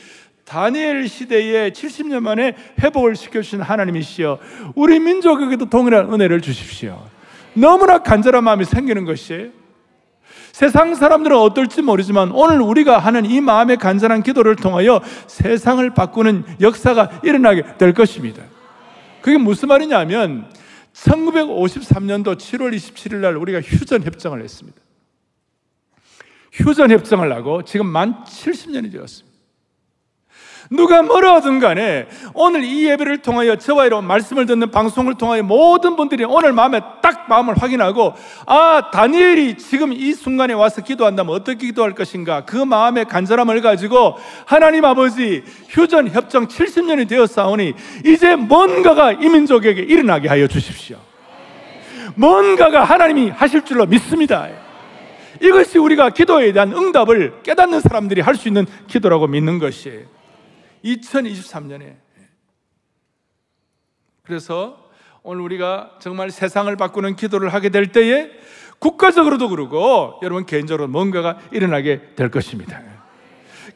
다니엘 0.44 1.08
시대에 1.08 1.70
70년 1.70 2.20
만에 2.20 2.56
회복을 2.82 3.16
시켜주신 3.16 3.60
하나님이시여 3.60 4.38
우리 4.74 4.98
민족에게도 4.98 5.70
동일한 5.70 6.12
은혜를 6.12 6.40
주십시오. 6.40 7.06
너무나 7.54 7.98
간절한 7.98 8.44
마음이 8.44 8.64
생기는 8.64 9.04
것이에요. 9.04 9.59
세상 10.52 10.94
사람들은 10.94 11.36
어떨지 11.36 11.82
모르지만 11.82 12.32
오늘 12.32 12.60
우리가 12.60 12.98
하는 12.98 13.24
이 13.24 13.40
마음의 13.40 13.76
간절한 13.78 14.22
기도를 14.22 14.56
통하여 14.56 15.00
세상을 15.26 15.88
바꾸는 15.94 16.44
역사가 16.60 17.20
일어나게 17.24 17.76
될 17.78 17.94
것입니다. 17.94 18.42
그게 19.22 19.38
무슨 19.38 19.68
말이냐면 19.68 20.50
1953년도 20.92 22.36
7월 22.36 22.74
27일 22.74 23.16
날 23.16 23.36
우리가 23.36 23.60
휴전 23.60 24.04
협정을 24.04 24.42
했습니다. 24.42 24.78
휴전 26.52 26.90
협정을 26.90 27.32
하고 27.32 27.62
지금 27.62 27.86
만 27.86 28.24
70년이 28.24 28.92
되었습니다. 28.92 29.29
누가 30.72 31.02
뭐라든 31.02 31.58
간에 31.58 32.06
오늘 32.32 32.62
이 32.62 32.86
예배를 32.86 33.18
통하여 33.18 33.56
저와 33.56 33.86
이런 33.86 34.04
말씀을 34.06 34.46
듣는 34.46 34.70
방송을 34.70 35.14
통하여 35.14 35.42
모든 35.42 35.96
분들이 35.96 36.24
오늘 36.24 36.52
마음에 36.52 36.80
딱 37.02 37.28
마음을 37.28 37.60
확인하고 37.60 38.14
아 38.46 38.90
다니엘이 38.92 39.56
지금 39.58 39.92
이 39.92 40.12
순간에 40.12 40.54
와서 40.54 40.80
기도한다면 40.80 41.34
어떻게 41.34 41.66
기도할 41.66 41.96
것인가 41.96 42.44
그 42.44 42.56
마음의 42.56 43.06
간절함을 43.06 43.62
가지고 43.62 44.14
하나님 44.46 44.84
아버지 44.84 45.42
휴전 45.70 46.10
협정 46.10 46.46
70년이 46.46 47.08
되었사오니 47.08 47.74
이제 48.06 48.36
뭔가가 48.36 49.10
이 49.10 49.28
민족에게 49.28 49.82
일어나게 49.82 50.28
하여 50.28 50.46
주십시오. 50.46 50.98
뭔가가 52.14 52.84
하나님이 52.84 53.30
하실 53.30 53.64
줄로 53.64 53.86
믿습니다. 53.86 54.48
이것이 55.40 55.78
우리가 55.78 56.10
기도에 56.10 56.52
대한 56.52 56.72
응답을 56.72 57.42
깨닫는 57.42 57.80
사람들이 57.80 58.20
할 58.20 58.36
수 58.36 58.46
있는 58.46 58.66
기도라고 58.86 59.26
믿는 59.26 59.58
것이에요. 59.58 60.19
2023년에. 60.84 61.96
그래서 64.22 64.90
오늘 65.22 65.42
우리가 65.42 65.98
정말 66.00 66.30
세상을 66.30 66.74
바꾸는 66.76 67.16
기도를 67.16 67.52
하게 67.52 67.68
될 67.68 67.92
때에 67.92 68.30
국가적으로도 68.78 69.48
그러고 69.50 70.18
여러분 70.22 70.46
개인적으로 70.46 70.88
뭔가가 70.88 71.38
일어나게 71.52 72.14
될 72.16 72.30
것입니다. 72.30 72.80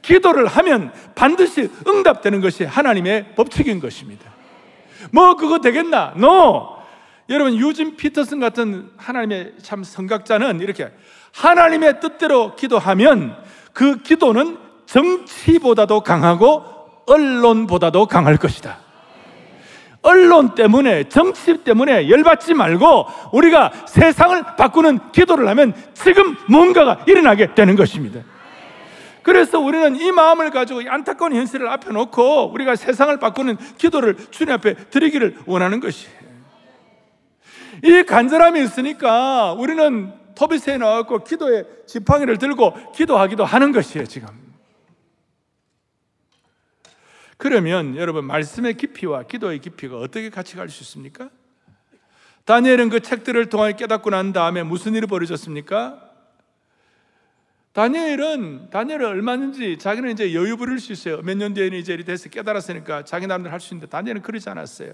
기도를 0.00 0.46
하면 0.46 0.92
반드시 1.14 1.70
응답되는 1.86 2.40
것이 2.40 2.64
하나님의 2.64 3.34
법칙인 3.34 3.80
것입니다. 3.80 4.32
뭐 5.12 5.36
그거 5.36 5.58
되겠나? 5.58 6.14
No. 6.16 6.74
여러분 7.30 7.56
유진 7.56 7.96
피터슨 7.96 8.40
같은 8.40 8.90
하나님의 8.96 9.54
참 9.62 9.82
성각자는 9.82 10.60
이렇게 10.60 10.90
하나님의 11.32 12.00
뜻대로 12.00 12.54
기도하면 12.54 13.36
그 13.72 14.02
기도는 14.02 14.58
정치보다도 14.86 16.02
강하고 16.02 16.83
언론보다도 17.06 18.06
강할 18.06 18.36
것이다. 18.36 18.78
언론 20.02 20.54
때문에, 20.54 21.04
정치 21.08 21.56
때문에 21.64 22.10
열받지 22.10 22.52
말고 22.52 23.06
우리가 23.32 23.72
세상을 23.86 24.42
바꾸는 24.56 25.12
기도를 25.12 25.48
하면 25.48 25.72
지금 25.94 26.36
뭔가가 26.48 26.98
일어나게 27.06 27.54
되는 27.54 27.74
것입니다. 27.74 28.20
그래서 29.22 29.58
우리는 29.58 29.96
이 29.96 30.12
마음을 30.12 30.50
가지고 30.50 30.82
안타까운 30.86 31.34
현실을 31.34 31.66
앞에 31.68 31.90
놓고 31.90 32.52
우리가 32.52 32.76
세상을 32.76 33.18
바꾸는 33.18 33.56
기도를 33.78 34.16
주님 34.30 34.52
앞에 34.52 34.74
드리기를 34.90 35.38
원하는 35.46 35.80
것이에요. 35.80 36.24
이 37.82 38.02
간절함이 38.02 38.62
있으니까 38.62 39.54
우리는 39.54 40.12
토비스에 40.34 40.76
나왔고 40.76 41.24
기도의 41.24 41.64
지팡이를 41.86 42.36
들고 42.36 42.92
기도하기도 42.92 43.46
하는 43.46 43.72
것이에요, 43.72 44.06
지금. 44.06 44.43
그러면 47.44 47.94
여러분 47.96 48.24
말씀의 48.24 48.72
깊이와 48.72 49.24
기도의 49.24 49.58
깊이가 49.58 49.98
어떻게 49.98 50.30
같이 50.30 50.56
갈 50.56 50.70
수 50.70 50.82
있습니까? 50.82 51.28
다니엘은 52.46 52.88
그 52.88 53.00
책들을 53.00 53.50
통해 53.50 53.74
깨닫고 53.74 54.08
난 54.08 54.32
다음에 54.32 54.62
무슨 54.62 54.94
일이 54.94 55.06
벌어졌습니까? 55.06 56.13
다니엘은 57.74 58.70
다니엘은 58.70 59.04
얼마든지 59.04 59.78
자기는 59.78 60.08
이제 60.12 60.32
여유 60.32 60.56
부릴 60.56 60.78
수 60.78 60.92
있어요. 60.92 61.20
몇 61.22 61.36
년 61.36 61.54
뒤에는 61.54 61.76
이제 61.76 61.96
돼서 61.96 62.28
깨달았으니까 62.28 63.04
자기 63.04 63.26
나름대로 63.26 63.52
할 63.52 63.58
수 63.60 63.74
있는데 63.74 63.88
다니엘은 63.90 64.22
그러지 64.22 64.48
않았어요. 64.48 64.92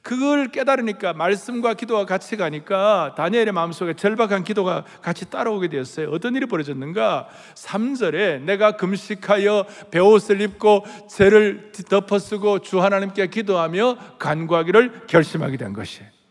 그걸 0.00 0.48
깨달으니까 0.48 1.12
말씀과 1.12 1.74
기도가 1.74 2.06
같이 2.06 2.38
가니까 2.38 3.14
다니엘의 3.18 3.52
마음속에 3.52 3.92
절박한 3.94 4.44
기도가 4.44 4.84
같이 5.02 5.28
따라오게 5.28 5.68
되었어요. 5.68 6.08
어떤 6.10 6.34
일이 6.34 6.46
벌어졌는가? 6.46 7.28
3절에 7.54 8.40
내가 8.40 8.76
금식하여 8.78 9.66
베옷을 9.90 10.40
입고 10.40 10.86
죄를 11.10 11.72
덮어쓰고 11.86 12.60
주 12.60 12.82
하나님께 12.82 13.26
기도하며 13.26 14.16
간구하기를 14.18 15.06
결심하게 15.06 15.58
된 15.58 15.74
것이에요. 15.74 16.21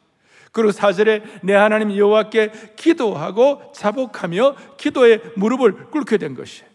그리고 0.51 0.72
사절에 0.72 1.24
내 1.43 1.53
하나님 1.53 1.96
여호와께 1.96 2.51
기도하고 2.75 3.72
자복하며 3.74 4.55
기도에 4.77 5.20
무릎을 5.36 5.89
꿇게 5.91 6.17
된 6.17 6.36
것이에요. 6.36 6.70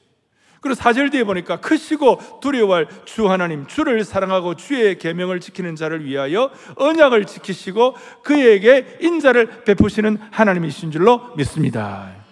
그리고 0.60 0.74
사절 0.74 1.10
뒤에 1.10 1.22
보니까 1.22 1.60
크시고 1.60 2.40
두려워할 2.40 2.88
주 3.04 3.30
하나님 3.30 3.66
주를 3.66 4.02
사랑하고 4.02 4.56
주의 4.56 4.98
계명을 4.98 5.38
지키는 5.38 5.76
자를 5.76 6.04
위하여 6.04 6.50
언약을 6.74 7.26
지키시고 7.26 7.94
그에게 8.24 8.98
인자를 9.00 9.64
베푸시는 9.64 10.18
하나님이신 10.32 10.90
줄로 10.90 11.34
믿습니다. 11.36 12.25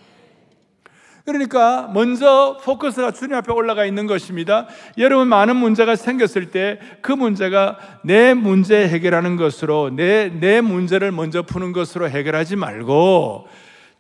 그러니까 1.25 1.91
먼저 1.95 2.59
포커스가 2.63 3.13
주님 3.13 3.35
앞에 3.37 3.51
올라가 3.53 3.87
있는 3.87 4.07
것입니다. 4.07 4.67
여러분 4.99 5.29
많은 5.29 5.57
문제가 5.57 5.97
생겼을 5.97 6.51
때 6.51 6.79
그 7.05 7.13
문제가 7.13 7.79
내 8.03 8.33
문제 8.33 8.89
해결하는 8.89 9.37
것으로 9.37 9.91
내, 9.91 10.31
내 10.31 10.63
문제를 10.63 11.13
먼저 11.13 11.43
푸는 11.43 11.73
것으로 11.73 12.09
해결하지 12.09 12.57
말고 12.57 13.47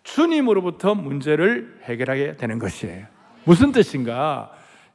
주님으로부터 0.03 0.95
문제를 0.95 1.81
해결하게 1.85 2.37
되는 2.37 2.59
것이에요. 2.59 3.07
무슨 3.45 3.73
뜻인가? 3.73 4.51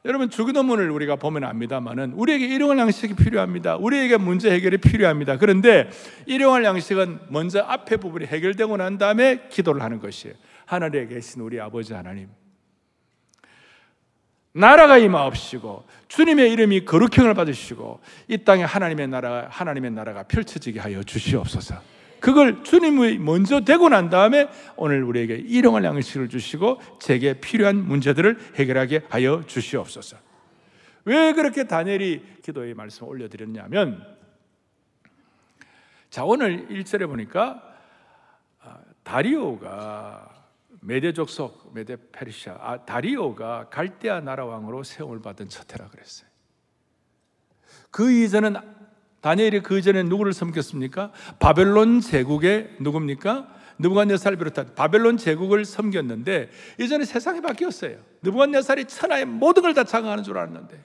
여러분 0.06 0.30
주기도문을 0.30 0.90
우리가 0.90 1.18
보면 1.18 1.44
압니다만은 1.44 2.14
우리에게 2.14 2.48
일용할 2.48 2.80
양식이 2.80 3.16
필요합니다. 3.16 3.76
우리에게 3.76 4.18
문제 4.18 4.50
해결이 4.50 4.78
필요합니다. 4.78 5.38
그런데 5.38 5.90
일용할 6.26 6.64
양식은 6.64 7.20
먼저 7.28 7.60
앞에 7.60 7.98
부분이 7.98 8.26
해결되고 8.26 8.78
난 8.78 8.98
다음에 8.98 9.42
기도를 9.50 9.84
하는 9.84 10.00
것이에요. 10.00 10.36
하늘에 10.70 11.08
계신 11.08 11.42
우리 11.42 11.60
아버지 11.60 11.94
하나님. 11.94 12.30
나라가 14.52 15.00
임하옵시고 15.00 15.84
주님의 16.08 16.52
이름이 16.52 16.86
거룩형을 16.86 17.34
받으시고 17.34 18.00
이 18.28 18.38
땅에 18.44 18.64
하나님의 18.64 19.08
나라 19.08 19.48
하나님의 19.50 19.90
나라가 19.90 20.22
펼쳐지게 20.24 20.80
하여 20.80 21.02
주시옵소서. 21.02 21.82
그걸 22.20 22.64
주님이 22.64 23.18
먼저 23.18 23.62
되고 23.62 23.90
난 23.90 24.12
다음에 24.12 24.48
오늘 24.76 25.04
우리에게 25.04 25.38
일용할 25.38 25.84
양식을 25.86 26.30
주시고 26.30 26.80
제게 27.00 27.34
필요한 27.40 27.78
문제들을 27.78 28.38
해결하게 28.56 29.06
하여 29.10 29.44
주시옵소서. 29.48 30.18
왜 31.06 31.34
그렇게 31.34 31.64
다니엘이 31.64 32.42
기도의 32.44 32.76
말씀을 32.76 33.10
올려드렸냐면 33.10 34.06
자 36.12 36.24
오늘 36.26 36.68
1절에 36.68 37.08
보니까 37.08 37.64
아, 38.62 38.78
다리오가 39.02 40.39
메대 40.82 41.12
족속, 41.14 41.72
메대 41.74 41.98
페르시아, 42.12 42.58
아, 42.60 42.86
다리오가 42.86 43.68
갈대아 43.70 44.22
나라 44.22 44.46
왕으로 44.46 44.84
세움을 44.84 45.22
받은 45.22 45.50
첫 45.50 45.74
해라 45.74 45.88
그랬어요. 45.90 46.30
그 47.92 48.12
이전은 48.12 48.56
다니엘이 49.22 49.62
그 49.62 49.78
이전에 49.78 50.04
누구를 50.04 50.32
섬겼습니까? 50.32 51.12
바벨론 51.40 52.00
제국의 52.00 52.78
누굽니까? 52.80 53.56
느부갓네살을 53.80 54.38
비롯한 54.38 54.76
바벨론 54.76 55.18
제국을 55.18 55.66
섬겼는데 55.66 56.50
이전에 56.80 57.06
세상이 57.06 57.42
바뀌었어요. 57.42 57.98
느부갓네살이 58.22 58.86
천하의 58.86 59.26
모든 59.26 59.64
걸 59.64 59.74
다 59.74 59.84
장악하는 59.84 60.24
줄 60.24 60.38
알았는데 60.38 60.84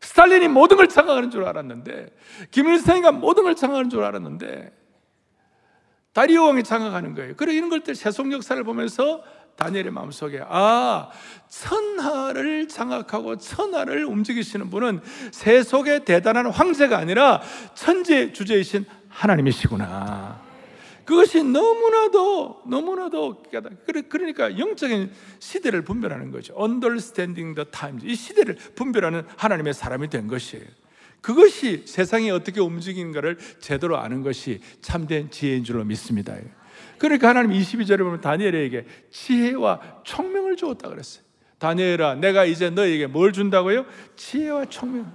스탈린이 0.00 0.48
모든 0.48 0.76
걸 0.76 0.88
장악하는 0.88 1.30
줄 1.30 1.44
알았는데 1.44 2.08
김일성이가 2.50 3.12
모든 3.12 3.44
걸 3.44 3.56
장악하는 3.56 3.88
줄 3.90 4.02
알았는데 4.04 4.83
다리오 6.14 6.44
왕이 6.44 6.62
장악하는 6.62 7.14
거예요. 7.14 7.34
그래 7.36 7.52
이런 7.52 7.68
것들 7.68 7.94
세속 7.94 8.32
역사를 8.32 8.62
보면서 8.64 9.22
다니엘의 9.56 9.90
마음속에 9.90 10.40
아 10.48 11.10
천하를 11.48 12.66
장악하고 12.66 13.36
천하를 13.36 14.04
움직이시는 14.04 14.70
분은 14.70 15.00
세속의 15.32 16.04
대단한 16.04 16.46
황제가 16.46 16.96
아니라 16.96 17.42
천재 17.74 18.32
주제이신 18.32 18.86
하나님이시구나. 19.08 20.42
그것이 21.04 21.44
너무나도 21.44 22.62
너무나도 22.66 23.42
그러니까 24.08 24.58
영적인 24.58 25.12
시대를 25.38 25.82
분별하는 25.82 26.30
거죠. 26.30 26.54
Understanding 26.58 27.54
the 27.54 27.70
times 27.70 28.06
이 28.06 28.14
시대를 28.14 28.56
분별하는 28.74 29.24
하나님의 29.36 29.74
사람이 29.74 30.08
된 30.08 30.28
것이에요. 30.28 30.64
그것이 31.24 31.84
세상이 31.86 32.30
어떻게 32.30 32.60
움직이는가를 32.60 33.38
제대로 33.58 33.96
아는 33.96 34.22
것이 34.22 34.60
참된 34.82 35.30
지혜인 35.30 35.64
줄로 35.64 35.82
믿습니다. 35.82 36.36
그러니까 36.98 37.30
하나님 37.30 37.58
22절에 37.58 38.00
보면 38.00 38.20
다니엘에게 38.20 38.84
지혜와 39.10 40.02
총명을 40.04 40.56
주었다 40.56 40.90
그랬어요. 40.90 41.24
다니엘아, 41.56 42.16
내가 42.16 42.44
이제 42.44 42.68
너에게 42.68 43.06
뭘 43.06 43.32
준다고요? 43.32 43.86
지혜와 44.16 44.66
총명. 44.66 45.10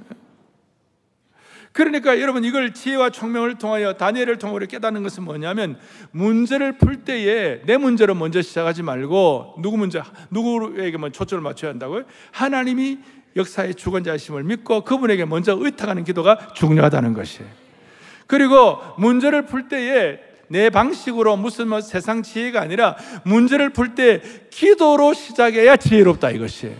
그러니까 1.73 2.19
여러분 2.19 2.43
이걸 2.43 2.73
지혜와 2.73 3.11
총명을 3.11 3.59
통하여 3.59 3.93
다니엘을 3.93 4.39
통하여 4.39 4.65
깨닫는 4.65 5.03
것은 5.03 5.23
뭐냐면 5.23 5.77
문제를 6.09 6.79
풀 6.79 7.03
때에 7.03 7.61
내 7.67 7.77
문제로 7.77 8.15
먼저 8.15 8.41
시작하지 8.41 8.81
말고 8.81 9.57
누구 9.61 9.77
문제 9.77 10.01
누구에게만 10.31 11.11
초점을 11.11 11.43
맞춰야 11.43 11.69
한다고요? 11.69 12.05
하나님이 12.31 12.97
역사의 13.35 13.75
주권자심을 13.75 14.43
믿고 14.43 14.83
그분에게 14.83 15.25
먼저 15.25 15.57
의탁하는 15.59 16.03
기도가 16.03 16.53
중요하다는 16.53 17.13
것이에요. 17.13 17.49
그리고 18.27 18.79
문제를 18.97 19.45
풀 19.45 19.67
때에 19.67 20.19
내 20.47 20.69
방식으로 20.69 21.37
무슨 21.37 21.67
뭐 21.67 21.79
세상 21.81 22.23
지혜가 22.23 22.61
아니라 22.61 22.95
문제를 23.23 23.69
풀 23.69 23.95
때 23.95 24.21
기도로 24.49 25.13
시작해야 25.13 25.77
지혜롭다 25.77 26.31
이것이에요. 26.31 26.75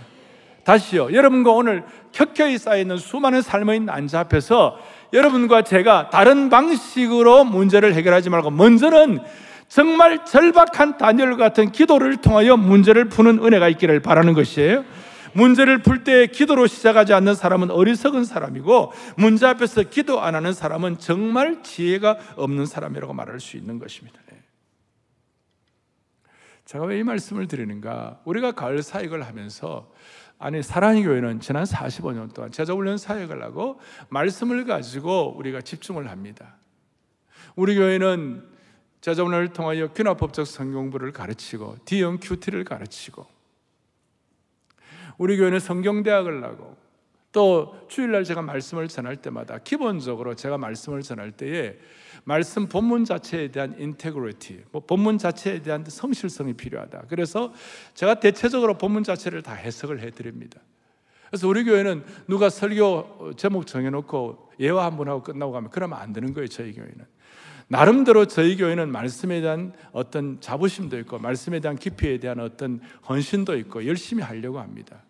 다시요. 0.63 1.13
여러분과 1.13 1.51
오늘 1.51 1.83
켜켜이 2.12 2.57
쌓여있는 2.57 2.97
수많은 2.97 3.41
삶의 3.41 3.81
난제 3.82 4.19
앞에서 4.21 4.77
여러분과 5.13 5.63
제가 5.63 6.09
다른 6.12 6.49
방식으로 6.49 7.43
문제를 7.45 7.93
해결하지 7.95 8.29
말고 8.29 8.51
먼저는 8.51 9.19
정말 9.67 10.25
절박한 10.25 10.97
다니엘 10.97 11.38
같은 11.38 11.71
기도를 11.71 12.17
통하여 12.17 12.57
문제를 12.57 13.05
푸는 13.05 13.43
은혜가 13.43 13.69
있기를 13.69 14.01
바라는 14.01 14.33
것이에요. 14.33 14.83
문제를 15.34 15.82
풀 15.82 16.04
때 16.04 16.28
기도로 16.28 16.68
시작하지 16.68 17.13
않는 17.13 17.36
사람은 17.36 17.72
어리석은 17.72 18.24
사람이고 18.26 18.94
문제 19.18 19.46
앞에서 19.46 19.84
기도 19.84 20.22
안 20.22 20.36
하는 20.36 20.54
사람은 20.54 20.98
정말 21.00 21.62
지혜가 21.63 22.18
없는 22.38 22.65
사람이라고 22.65 23.13
말할 23.13 23.39
수 23.39 23.58
있는 23.58 23.80
것입니다. 23.80 24.20
네. 24.32 24.42
제가 26.65 26.86
왜 26.86 27.00
이 27.00 27.04
말씀을 27.04 27.48
드리는가? 27.48 28.22
우리가 28.26 28.52
가을 28.52 28.84
사역을 28.84 29.26
하면서 29.26 29.92
아니 30.38 30.63
사랑의 30.63 31.04
교회는 31.04 31.42
지난 31.42 31.63
45년 31.63 32.34
동안 32.34 32.52
제자 32.52 32.74
훈련 32.74 32.98
사역을 32.98 33.44
하고 33.44 33.80
말씀을 34.10 34.65
가지고 34.65 35.36
우리가 35.38 35.62
집중을 35.62 36.10
합니다. 36.10 36.56
우리 37.56 37.76
교회는 37.76 38.48
제자 39.02 39.24
훈련을 39.24 39.50
통하여 39.50 39.92
귀납법적 39.94 40.48
성경부를 40.48 41.12
가르치고 41.12 41.78
큐티를 42.22 42.63
가르치고 42.63 43.38
우리 45.19 45.38
교회는 45.38 45.60
성경대학을 45.60 46.43
하고 46.43 46.75
또 47.32 47.75
주일날 47.89 48.23
제가 48.23 48.41
말씀을 48.41 48.88
전할 48.88 49.17
때마다 49.17 49.60
기본적으로 49.60 50.34
제가 50.34 50.58
말씀을 50.58 51.03
전할 51.03 51.32
때에 51.32 51.77
말씀 52.23 52.67
본문 52.67 53.05
자체에 53.05 53.49
대한 53.49 53.75
인테그리티, 53.77 54.63
뭐 54.71 54.82
본문 54.82 55.19
자체에 55.19 55.62
대한 55.62 55.86
성실성이 55.88 56.53
필요하다. 56.53 57.03
그래서 57.10 57.53
제가 57.93 58.15
대체적으로 58.15 58.77
본문 58.77 59.03
자체를 59.03 59.43
다 59.43 59.53
해석을 59.53 60.01
해드립니다. 60.01 60.60
그래서 61.29 61.47
우리 61.47 61.63
교회는 61.63 62.03
누가 62.27 62.49
설교 62.49 63.34
제목 63.38 63.67
정해놓고 63.67 64.53
예화 64.60 64.86
한 64.86 64.97
번 64.97 65.10
하고 65.10 65.21
끝나고 65.21 65.51
가면 65.51 65.69
그러면 65.69 65.99
안 65.99 66.12
되는 66.12 66.34
거예요, 66.34 66.47
저희 66.47 66.73
교회는. 66.73 67.05
나름대로 67.67 68.25
저희 68.25 68.58
교회는 68.58 68.91
말씀에 68.91 69.41
대한 69.41 69.73
어떤 69.91 70.41
자부심도 70.41 70.97
있고, 70.99 71.19
말씀에 71.19 71.60
대한 71.60 71.77
깊이에 71.77 72.17
대한 72.17 72.39
어떤 72.39 72.82
헌신도 73.08 73.55
있고, 73.58 73.86
열심히 73.86 74.23
하려고 74.23 74.60
합니다. 74.60 75.03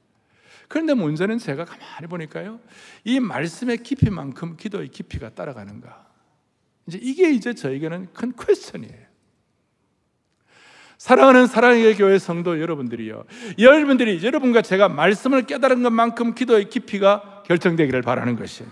그런데 0.70 0.94
문제는 0.94 1.40
제가 1.40 1.66
가만히 1.66 2.08
보니까요, 2.08 2.60
이 3.04 3.20
말씀의 3.20 3.80
깊이만큼 3.80 4.56
기도의 4.56 4.90
깊이가 4.90 5.32
따라가는가. 5.32 6.08
이제 6.88 7.00
이게 7.02 7.32
이제 7.32 7.54
저에게는 7.54 8.14
큰 8.14 8.34
퀘스천이에요. 8.40 9.10
사랑하는 10.98 11.48
사랑의 11.48 11.96
교회 11.96 12.20
성도 12.20 12.60
여러분들이요. 12.60 13.24
여러분들이 13.58 14.24
여러분과 14.24 14.62
제가 14.62 14.90
말씀을 14.90 15.44
깨달은 15.44 15.82
것만큼 15.82 16.36
기도의 16.36 16.70
깊이가 16.70 17.44
결정되기를 17.48 18.02
바라는 18.02 18.36
것이에요. 18.36 18.70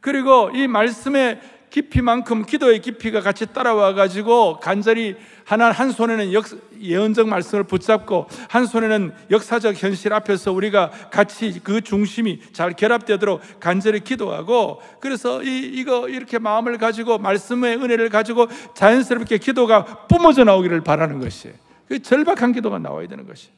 그리고 0.00 0.50
이 0.54 0.68
말씀의 0.68 1.40
깊이만큼 1.70 2.44
기도의 2.44 2.80
깊이가 2.80 3.20
같이 3.20 3.46
따라와 3.46 3.94
가지고 3.94 4.58
간절히 4.60 5.16
하나 5.44 5.70
한 5.70 5.90
손에는 5.90 6.32
역, 6.32 6.44
예언적 6.80 7.28
말씀을 7.28 7.64
붙잡고 7.64 8.26
한 8.48 8.66
손에는 8.66 9.12
역사적 9.30 9.82
현실 9.82 10.12
앞에서 10.12 10.52
우리가 10.52 10.90
같이 11.10 11.60
그 11.62 11.80
중심이 11.80 12.40
잘 12.52 12.72
결합되도록 12.72 13.40
간절히 13.60 14.00
기도하고 14.00 14.80
그래서 15.00 15.42
이 15.42 15.58
이거 15.74 16.08
이렇게 16.08 16.38
마음을 16.38 16.78
가지고 16.78 17.18
말씀의 17.18 17.76
은혜를 17.76 18.08
가지고 18.10 18.46
자연스럽게 18.74 19.38
기도가 19.38 20.06
뿜어져 20.06 20.44
나오기를 20.44 20.82
바라는 20.82 21.20
것이 21.20 21.52
그 21.86 22.00
절박한 22.00 22.52
기도가 22.52 22.78
나와야 22.78 23.06
되는 23.08 23.26
것이 23.26 23.48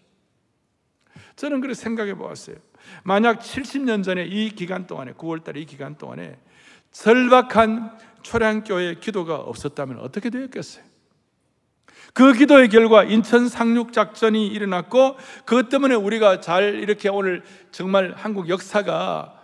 저는 1.37 1.61
그렇게 1.61 1.75
생각해 1.75 2.15
보았어요. 2.15 2.57
만약 3.03 3.41
70년 3.41 4.05
전에 4.05 4.25
이 4.27 4.51
기간 4.51 4.87
동안에 4.87 5.13
9월 5.13 5.43
달에 5.43 5.61
이 5.61 5.65
기간 5.65 5.97
동안에 5.97 6.37
절박한 6.93 7.99
초량교회 8.23 8.97
기도가 8.97 9.37
없었다면 9.37 9.99
어떻게 10.01 10.31
되었겠어요? 10.31 10.85
그 12.13 12.33
기도의 12.33 12.69
결과 12.69 13.05
인천 13.05 13.49
상륙 13.49 13.93
작전이 13.93 14.47
일어났고 14.49 15.17
그것 15.45 15.69
때문에 15.69 15.95
우리가 15.95 16.41
잘 16.41 16.75
이렇게 16.75 17.09
오늘 17.09 17.43
정말 17.71 18.15
한국 18.17 18.49
역사가 18.49 19.40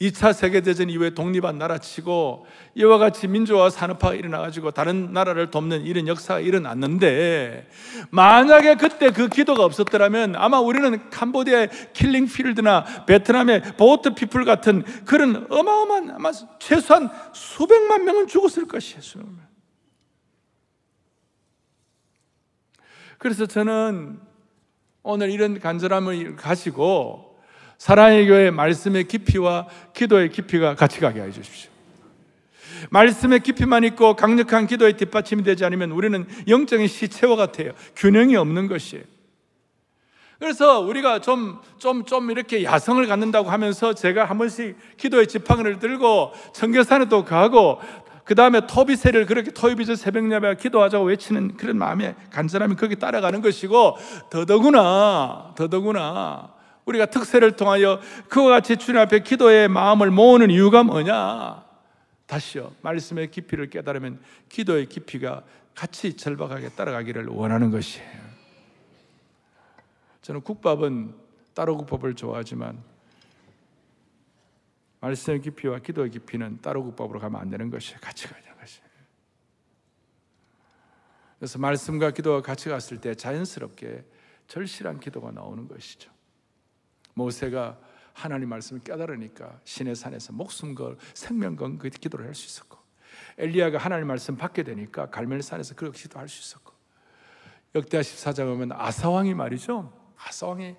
2차 0.00 0.34
세계대전 0.34 0.90
이후에 0.90 1.10
독립한 1.10 1.56
나라치고 1.56 2.46
이와 2.74 2.98
같이 2.98 3.28
민주화 3.28 3.70
산업화가 3.70 4.14
일어나가지고 4.14 4.72
다른 4.72 5.12
나라를 5.12 5.50
돕는 5.50 5.86
이런 5.86 6.06
역사가 6.06 6.40
일어났는데 6.40 7.68
만약에 8.10 8.74
그때 8.74 9.10
그 9.10 9.28
기도가 9.28 9.64
없었더라면 9.64 10.36
아마 10.36 10.60
우리는 10.60 11.08
캄보디아의 11.08 11.70
킬링 11.94 12.26
필드나 12.26 13.06
베트남의 13.06 13.76
보트 13.78 14.14
피플 14.14 14.44
같은 14.44 14.84
그런 15.06 15.46
어마어마한 15.50 16.10
아마 16.10 16.30
최소한 16.58 17.08
수백만 17.32 18.04
명은 18.04 18.26
죽었을 18.26 18.68
것이에요. 18.68 19.00
수백만. 19.00 19.46
그래서 23.16 23.46
저는 23.46 24.20
오늘 25.02 25.30
이런 25.30 25.58
간절함을 25.58 26.36
가지고 26.36 27.25
사랑의 27.78 28.26
교회 28.26 28.50
말씀의 28.50 29.04
깊이와 29.04 29.66
기도의 29.94 30.30
깊이가 30.30 30.74
같이 30.74 31.00
가게 31.00 31.20
해 31.20 31.30
주십시오. 31.30 31.70
말씀의 32.90 33.40
깊이만 33.40 33.84
있고 33.84 34.14
강력한 34.16 34.66
기도의 34.66 34.96
뒷받침이 34.96 35.42
되지 35.42 35.64
않으면 35.64 35.90
우리는 35.90 36.26
영적인 36.48 36.86
시체와 36.86 37.36
같아요. 37.36 37.72
균형이 37.96 38.36
없는 38.36 38.68
것이에요. 38.68 39.04
그래서 40.38 40.80
우리가 40.80 41.20
좀, 41.20 41.58
좀, 41.78 42.04
좀 42.04 42.30
이렇게 42.30 42.62
야성을 42.62 43.06
갖는다고 43.06 43.50
하면서 43.50 43.94
제가 43.94 44.26
한 44.26 44.36
번씩 44.36 44.76
기도의 44.98 45.28
지팡이를 45.28 45.78
들고 45.78 46.32
청계산에도 46.52 47.24
가고 47.24 47.80
그 48.24 48.34
다음에 48.34 48.66
토비세를 48.66 49.24
그렇게 49.24 49.52
토요비저 49.52 49.94
새벽 49.94 50.30
예배 50.30 50.56
기도하자고 50.56 51.06
외치는 51.06 51.56
그런 51.56 51.78
마음에 51.78 52.16
간절함이 52.30 52.74
거기 52.74 52.96
따라가는 52.96 53.40
것이고 53.40 53.96
더더구나, 54.28 55.54
더더구나 55.56 56.55
우리가 56.86 57.06
특세를 57.06 57.56
통하여 57.56 58.00
그와 58.28 58.50
같이 58.50 58.76
주님 58.76 59.00
앞에 59.00 59.20
기도의 59.20 59.68
마음을 59.68 60.10
모으는 60.10 60.50
이유가 60.50 60.82
뭐냐? 60.82 61.64
다시요. 62.26 62.74
말씀의 62.82 63.30
깊이를 63.30 63.70
깨달으면 63.70 64.20
기도의 64.48 64.86
깊이가 64.86 65.42
같이 65.74 66.16
절박하게 66.16 66.70
따라가기를 66.70 67.26
원하는 67.26 67.70
것이에요. 67.70 68.26
저는 70.22 70.40
국밥은 70.40 71.14
따로 71.54 71.76
국밥을 71.76 72.14
좋아하지만 72.14 72.82
말씀의 75.00 75.40
깊이와 75.42 75.78
기도의 75.80 76.10
깊이는 76.10 76.60
따로 76.62 76.82
국밥으로 76.82 77.20
가면 77.20 77.40
안 77.40 77.50
되는 77.50 77.70
것이에요. 77.70 77.98
같이 78.00 78.26
가야 78.26 78.40
되는 78.42 78.58
것이에요. 78.58 78.86
그래서 81.38 81.58
말씀과 81.58 82.12
기도가 82.12 82.42
같이 82.42 82.68
갔을 82.68 83.00
때 83.00 83.14
자연스럽게 83.14 84.04
절실한 84.48 85.00
기도가 85.00 85.30
나오는 85.30 85.68
것이죠. 85.68 86.15
모세가 87.16 87.78
하나님 88.12 88.48
말씀을 88.50 88.82
깨달으니까 88.82 89.60
신의 89.64 89.96
산에서 89.96 90.32
목숨 90.32 90.74
걸 90.74 90.96
생명 91.14 91.56
건그 91.56 91.90
기도를 91.90 92.26
할 92.26 92.34
수 92.34 92.46
있었고 92.46 92.78
엘리야가 93.38 93.78
하나님 93.78 94.06
말씀 94.06 94.36
받게 94.36 94.62
되니까 94.62 95.10
갈멜산에서 95.10 95.74
그렇게 95.74 96.02
기도할 96.02 96.28
수 96.28 96.40
있었고 96.40 96.72
역대하 97.74 98.02
14장 98.02 98.46
보면 98.46 98.72
아사왕이 98.72 99.34
말이죠. 99.34 99.92
아사왕이 100.18 100.76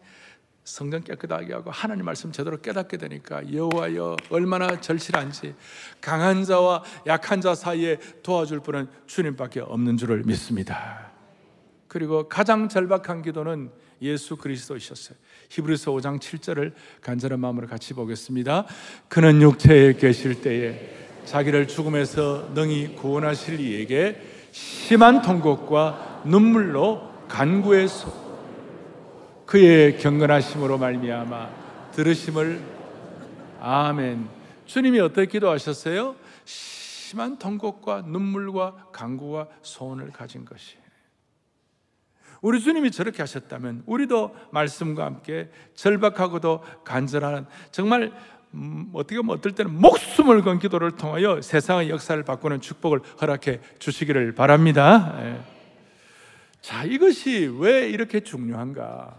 성전 0.64 1.04
깨끗하게 1.04 1.54
하고 1.54 1.72
하나님 1.72 2.06
말씀 2.06 2.32
제대로 2.32 2.60
깨닫게 2.60 2.98
되니까 2.98 3.54
여호와여 3.54 4.18
얼마나 4.30 4.82
절실한지 4.82 5.56
강한 6.02 6.44
자와 6.44 6.84
약한 7.06 7.40
자 7.40 7.56
사이에 7.56 7.98
도와줄 8.24 8.60
분은 8.62 8.90
주님밖에 9.06 9.62
없는 9.62 9.98
줄을 9.98 10.24
믿습니다. 10.24 11.12
그리고 11.88 12.28
가장 12.28 12.68
절박한 12.68 13.22
기도는 13.22 13.72
예수 14.02 14.36
그리스도이셨어요. 14.36 15.18
히브리서 15.50 15.92
5장 15.92 16.20
7절을 16.20 16.74
간절한 17.02 17.40
마음으로 17.40 17.68
같이 17.68 17.94
보겠습니다. 17.94 18.66
그는 19.08 19.42
육체에 19.42 19.94
계실 19.94 20.42
때에 20.42 21.08
자기를 21.26 21.68
죽음에서 21.68 22.52
능히 22.54 22.96
구원하실 22.96 23.60
이에게 23.60 24.22
심한 24.52 25.22
통곡과 25.22 26.24
눈물로 26.26 27.12
간구해서 27.28 28.28
그의 29.46 29.98
경건하심으로 29.98 30.78
말미암아 30.78 31.92
들으심을 31.94 32.62
아멘. 33.60 34.28
주님이 34.66 35.00
어떻게 35.00 35.26
기도하셨어요? 35.26 36.16
심한 36.46 37.38
통곡과 37.38 38.02
눈물과 38.02 38.90
간구와 38.92 39.48
소원을 39.62 40.12
가진 40.12 40.46
것이. 40.46 40.76
우리 42.42 42.60
주님이 42.60 42.92
저렇게 42.92 43.22
하셨다면 43.22 43.84
우리도 43.86 44.36
말씀과 44.52 45.06
함께 45.06 45.50
절박하고도 45.76 46.64
간절한 46.84 47.48
정말 47.72 48.12
음, 48.54 48.90
어떻게 48.94 49.18
보면 49.18 49.38
어떨 49.38 49.54
때는 49.54 49.80
목숨을 49.80 50.42
건 50.42 50.60
기도를 50.60 50.92
통하여 50.92 51.42
세상의 51.42 51.90
역사를 51.90 52.22
바꾸는 52.24 52.62
축복을 52.62 53.02
허락해 53.22 53.60
주시기를 53.80 54.34
바랍니다. 54.34 55.16
예. 55.22 55.40
자, 56.62 56.84
이것이 56.84 57.52
왜 57.60 57.90
이렇게 57.90 58.22
중요한가? 58.22 59.16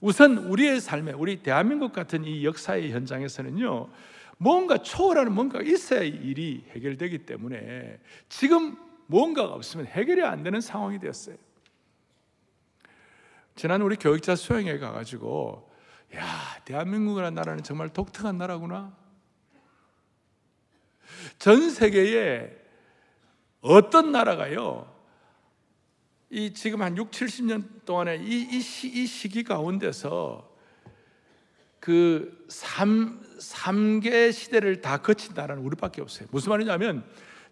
우선 0.00 0.38
우리의 0.38 0.80
삶에, 0.80 1.12
우리 1.12 1.42
대한민국 1.42 1.92
같은 1.92 2.24
이 2.24 2.44
역사의 2.44 2.92
현장에서는요, 2.92 3.88
뭔가 4.36 4.78
초월하는 4.78 5.32
뭔가가 5.32 5.64
있어야 5.64 6.02
일이 6.02 6.64
해결되기 6.74 7.18
때문에 7.18 7.98
지금 8.28 8.76
뭔가가 9.06 9.54
없으면 9.54 9.86
해결이 9.86 10.22
안 10.22 10.42
되는 10.42 10.60
상황이 10.60 10.98
되었어요. 11.00 11.36
지난 13.58 13.82
우리 13.82 13.96
교육자 13.96 14.36
수행회 14.36 14.78
가가지고 14.78 15.68
야 16.14 16.60
대한민국이라는 16.64 17.34
나라는 17.34 17.64
정말 17.64 17.88
독특한 17.88 18.38
나라구나. 18.38 18.96
전 21.40 21.68
세계에 21.68 22.56
어떤 23.60 24.12
나라가요? 24.12 24.88
이 26.30 26.54
지금 26.54 26.82
한 26.82 26.96
6, 26.96 27.10
70년 27.10 27.84
동안에 27.84 28.18
이, 28.18 28.48
이, 28.48 28.60
시, 28.60 28.86
이 28.86 29.06
시기 29.06 29.42
가운데서 29.42 30.48
그 31.80 32.46
3, 32.48 33.20
3개 33.40 34.32
시대를 34.32 34.82
다 34.82 34.98
거친 34.98 35.34
나라는 35.34 35.64
우리밖에 35.64 36.00
없어요. 36.00 36.28
무슨 36.30 36.50
말이냐면 36.50 37.04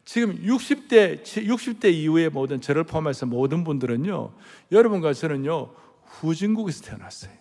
지금 0.04 0.40
60대, 0.40 1.24
60대 1.24 1.92
이후의 1.92 2.30
모든 2.30 2.60
저를 2.60 2.84
포함해서 2.84 3.26
모든 3.26 3.64
분들은요, 3.64 4.32
여러분과 4.70 5.12
저는요, 5.12 5.85
후진국에서 6.06 6.82
태어났어요. 6.84 7.32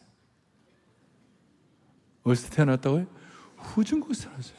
어디서 2.23 2.49
태어났다고요? 2.49 3.05
후진국에서 3.57 4.23
태어났어요. 4.29 4.55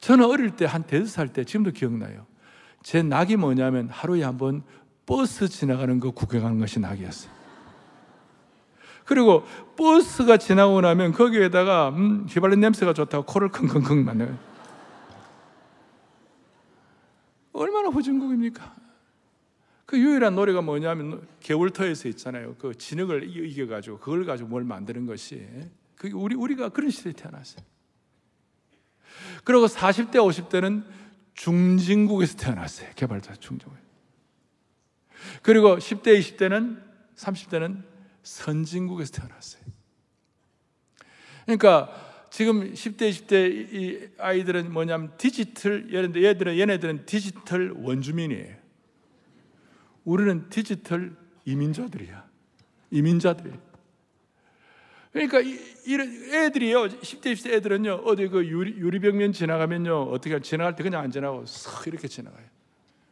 저는 0.00 0.24
어릴 0.24 0.56
때 0.56 0.64
한 0.64 0.82
대여섯 0.82 1.08
살 1.08 1.28
때 1.28 1.44
지금도 1.44 1.72
기억나요. 1.72 2.26
제 2.82 3.02
낙이 3.02 3.36
뭐냐면 3.36 3.88
하루에 3.90 4.22
한 4.22 4.38
번 4.38 4.62
버스 5.06 5.48
지나가는 5.48 5.98
거 6.00 6.12
구경하는 6.12 6.58
것이 6.60 6.78
낙이었어요. 6.80 7.32
그리고 9.04 9.44
버스가 9.76 10.36
지나고 10.36 10.80
나면 10.80 11.12
거기에다가 11.12 11.88
음, 11.88 12.26
휘발유 12.28 12.54
냄새가 12.56 12.92
좋다고 12.92 13.24
코를 13.26 13.48
킁킁킁 13.50 14.04
만나요. 14.04 14.38
얼마나 17.52 17.88
후진국입니까? 17.88 18.76
그 19.90 19.98
유일한 19.98 20.36
노래가 20.36 20.62
뭐냐면 20.62 21.26
겨울터에서 21.40 22.06
있잖아요. 22.10 22.54
그 22.60 22.76
진흙을 22.76 23.36
이겨가지고 23.36 23.98
그걸 23.98 24.24
가지고 24.24 24.50
뭘 24.50 24.62
만드는 24.62 25.04
것이 25.04 25.44
그게 25.96 26.14
우리 26.14 26.36
우리가 26.36 26.68
그런 26.68 26.92
시대에 26.92 27.12
태어났어요. 27.12 27.66
그리고 29.42 29.66
40대 29.66 30.12
50대는 30.12 30.84
중진국에서 31.34 32.36
태어났어요. 32.36 32.90
개발자 32.94 33.34
중진국. 33.34 33.76
그리고 35.42 35.76
10대 35.78 36.16
20대는 36.20 36.80
30대는 37.16 37.82
선진국에서 38.22 39.10
태어났어요. 39.10 39.62
그러니까 41.46 42.28
지금 42.30 42.74
10대, 42.74 43.10
20대 43.10 43.74
이 43.74 44.08
아이들은 44.18 44.72
뭐냐면 44.72 45.16
디지털, 45.18 45.92
얘들은, 45.92 46.56
얘네들은 46.60 47.06
디지털 47.06 47.72
원주민이에요. 47.72 48.59
우리는 50.04 50.48
디지털 50.48 51.14
이민자들이야. 51.44 52.24
이민자들. 52.90 53.52
그러니까 55.12 55.40
이, 55.40 55.58
이런 55.86 56.08
애들이요, 56.08 56.84
10대, 56.84 57.32
20대 57.32 57.52
애들은요, 57.54 58.02
어디 58.04 58.28
그 58.28 58.46
유리, 58.46 58.76
유리벽면 58.78 59.32
지나가면요, 59.32 60.02
어떻게 60.04 60.38
지나갈 60.40 60.76
때 60.76 60.82
그냥 60.82 61.02
안 61.02 61.10
지나고 61.10 61.44
싹 61.46 61.86
이렇게 61.86 62.06
지나가요. 62.06 62.44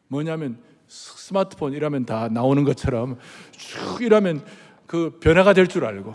뭐냐면 0.09 0.59
스마트폰 0.87 1.73
이라면 1.75 2.07
다 2.07 2.29
나오는 2.29 2.65
것처럼 2.65 3.19
쭉 3.51 4.01
이라면 4.01 4.45
그 4.87 5.19
변화가 5.21 5.53
될 5.53 5.67
줄 5.67 5.85
알고 5.85 6.15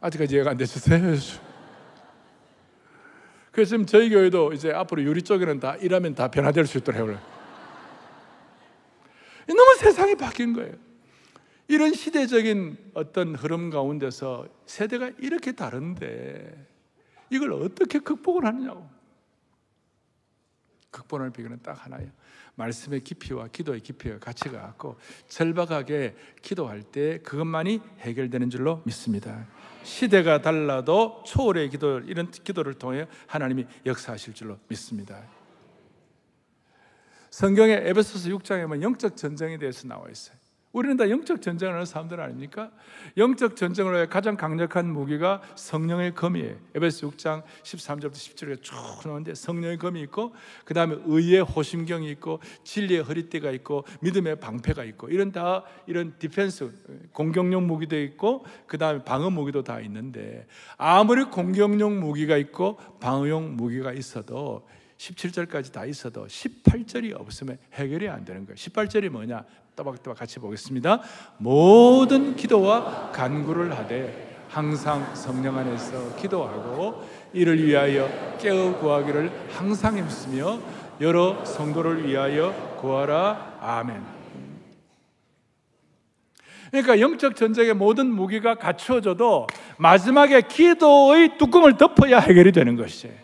아직까지 0.00 0.34
이해가 0.34 0.50
안 0.50 0.56
되셨어요? 0.56 1.00
그래서 3.52 3.70
지금 3.70 3.86
저희 3.86 4.10
교회도 4.10 4.52
이제 4.52 4.72
앞으로 4.72 5.02
유리 5.04 5.22
쪽에는 5.22 5.60
다 5.60 5.76
이라면 5.76 6.14
다 6.16 6.28
변화될 6.28 6.66
수 6.66 6.78
있도록 6.78 7.08
해요. 7.08 7.33
너무 9.46 9.76
세상이 9.78 10.14
바뀐 10.16 10.52
거예요. 10.52 10.72
이런 11.68 11.92
시대적인 11.94 12.92
어떤 12.94 13.34
흐름 13.34 13.70
가운데서 13.70 14.48
세대가 14.66 15.10
이렇게 15.18 15.52
다른데 15.52 16.66
이걸 17.30 17.52
어떻게 17.52 17.98
극복을 17.98 18.44
하느냐고. 18.44 18.88
극복할 20.90 21.30
비결은 21.30 21.60
딱 21.62 21.84
하나예요. 21.84 22.10
말씀의 22.54 23.00
깊이와 23.00 23.48
기도의 23.48 23.80
깊이가 23.80 24.20
같이 24.20 24.48
가고 24.48 24.96
절박하게 25.26 26.14
기도할 26.40 26.82
때 26.82 27.18
그것만이 27.18 27.80
해결되는 27.98 28.48
줄로 28.50 28.80
믿습니다. 28.84 29.46
시대가 29.82 30.40
달라도 30.40 31.22
초월의 31.26 31.70
기도 31.70 31.98
이런 32.00 32.30
기도를 32.30 32.74
통해 32.74 33.08
하나님이 33.26 33.66
역사하실 33.84 34.34
줄로 34.34 34.58
믿습니다. 34.68 35.20
성경에 37.34 37.72
에베소서 37.72 38.28
6장에 38.28 38.62
보면 38.62 38.80
영적 38.80 39.16
전쟁에 39.16 39.58
대해서 39.58 39.88
나와 39.88 40.04
있어요. 40.08 40.36
우리는 40.70 40.96
다 40.96 41.10
영적 41.10 41.42
전쟁을 41.42 41.74
하는 41.74 41.84
사람들 41.84 42.20
아닙니까? 42.20 42.70
영적 43.16 43.56
전쟁을 43.56 43.92
위해 43.92 44.06
가장 44.06 44.36
강력한 44.36 44.92
무기가 44.92 45.42
성령의 45.56 46.14
검이에요. 46.14 46.54
에베소 46.76 47.10
6장 47.10 47.42
13절부터 47.64 48.12
17절에 48.12 48.62
쭉 48.62 48.76
나오는데 49.04 49.34
성령의 49.34 49.78
검이 49.78 50.00
있고 50.02 50.32
그 50.64 50.74
다음에 50.74 50.96
의의 51.06 51.40
호심경이 51.40 52.08
있고 52.12 52.38
진리의 52.62 53.02
허리띠가 53.02 53.50
있고 53.50 53.84
믿음의 54.00 54.38
방패가 54.38 54.84
있고 54.84 55.08
이런 55.08 55.32
다 55.32 55.64
이런 55.88 56.14
defense 56.16 57.10
공격용 57.12 57.66
무기도 57.66 58.00
있고 58.00 58.44
그 58.68 58.78
다음에 58.78 59.02
방어 59.02 59.30
무기도 59.30 59.64
다 59.64 59.80
있는데 59.80 60.46
아무리 60.76 61.24
공격용 61.24 61.98
무기가 61.98 62.36
있고 62.36 62.78
방어용 63.00 63.56
무기가 63.56 63.92
있어도 63.92 64.64
17절까지 65.04 65.72
다 65.72 65.84
있어도 65.84 66.26
18절이 66.26 67.18
없으면 67.18 67.58
해결이 67.74 68.08
안 68.08 68.24
되는 68.24 68.46
거예요. 68.46 68.56
18절이 68.56 69.10
뭐냐? 69.10 69.44
또박또박 69.76 70.18
같이 70.18 70.38
보겠습니다. 70.38 71.02
모든 71.38 72.36
기도와 72.36 73.10
간구를 73.12 73.76
하되 73.76 74.44
항상 74.48 75.14
성령 75.16 75.58
안에서 75.58 76.14
기도하고 76.16 77.04
이를 77.32 77.62
위하여 77.62 78.08
깨어 78.38 78.78
구하기를 78.78 79.48
항상 79.50 79.98
힘쓰며 79.98 80.60
여러 81.00 81.44
성도를 81.44 82.06
위하여 82.06 82.76
구하라. 82.80 83.58
아멘. 83.60 84.00
그러니까 86.70 87.00
영적 87.00 87.36
전쟁의 87.36 87.74
모든 87.74 88.06
무기가 88.06 88.54
갖추어져도 88.54 89.46
마지막에 89.76 90.40
기도의 90.42 91.36
뚜껑을 91.38 91.76
덮어야 91.76 92.18
해결이 92.18 92.52
되는 92.52 92.76
것이에요. 92.76 93.23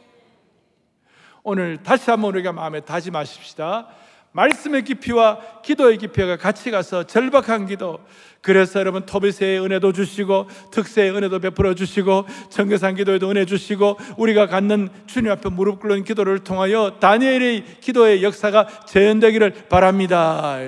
오늘 1.42 1.78
다시 1.82 2.10
한번 2.10 2.34
우리가 2.34 2.52
마음에 2.52 2.80
다짐하십시다. 2.80 3.88
말씀의 4.32 4.84
깊이와 4.84 5.38
기도의 5.62 5.98
깊이가 5.98 6.36
같이 6.36 6.70
가서 6.70 7.04
절박한 7.04 7.66
기도. 7.66 7.98
그래서 8.42 8.78
여러분 8.78 9.04
토비세의 9.04 9.60
은혜도 9.60 9.92
주시고 9.92 10.48
특세의 10.70 11.10
은혜도 11.10 11.40
베풀어 11.40 11.74
주시고 11.74 12.26
청계산 12.48 12.94
기도에도 12.94 13.28
은혜 13.30 13.44
주시고 13.44 13.98
우리가 14.18 14.46
갖는 14.46 14.88
주님 15.06 15.32
앞에 15.32 15.48
무릎 15.50 15.80
꿇는 15.80 16.04
기도를 16.04 16.40
통하여 16.40 16.96
다니엘의 17.00 17.64
기도의 17.80 18.22
역사가 18.22 18.84
재현되기를 18.86 19.66
바랍니다. 19.68 20.58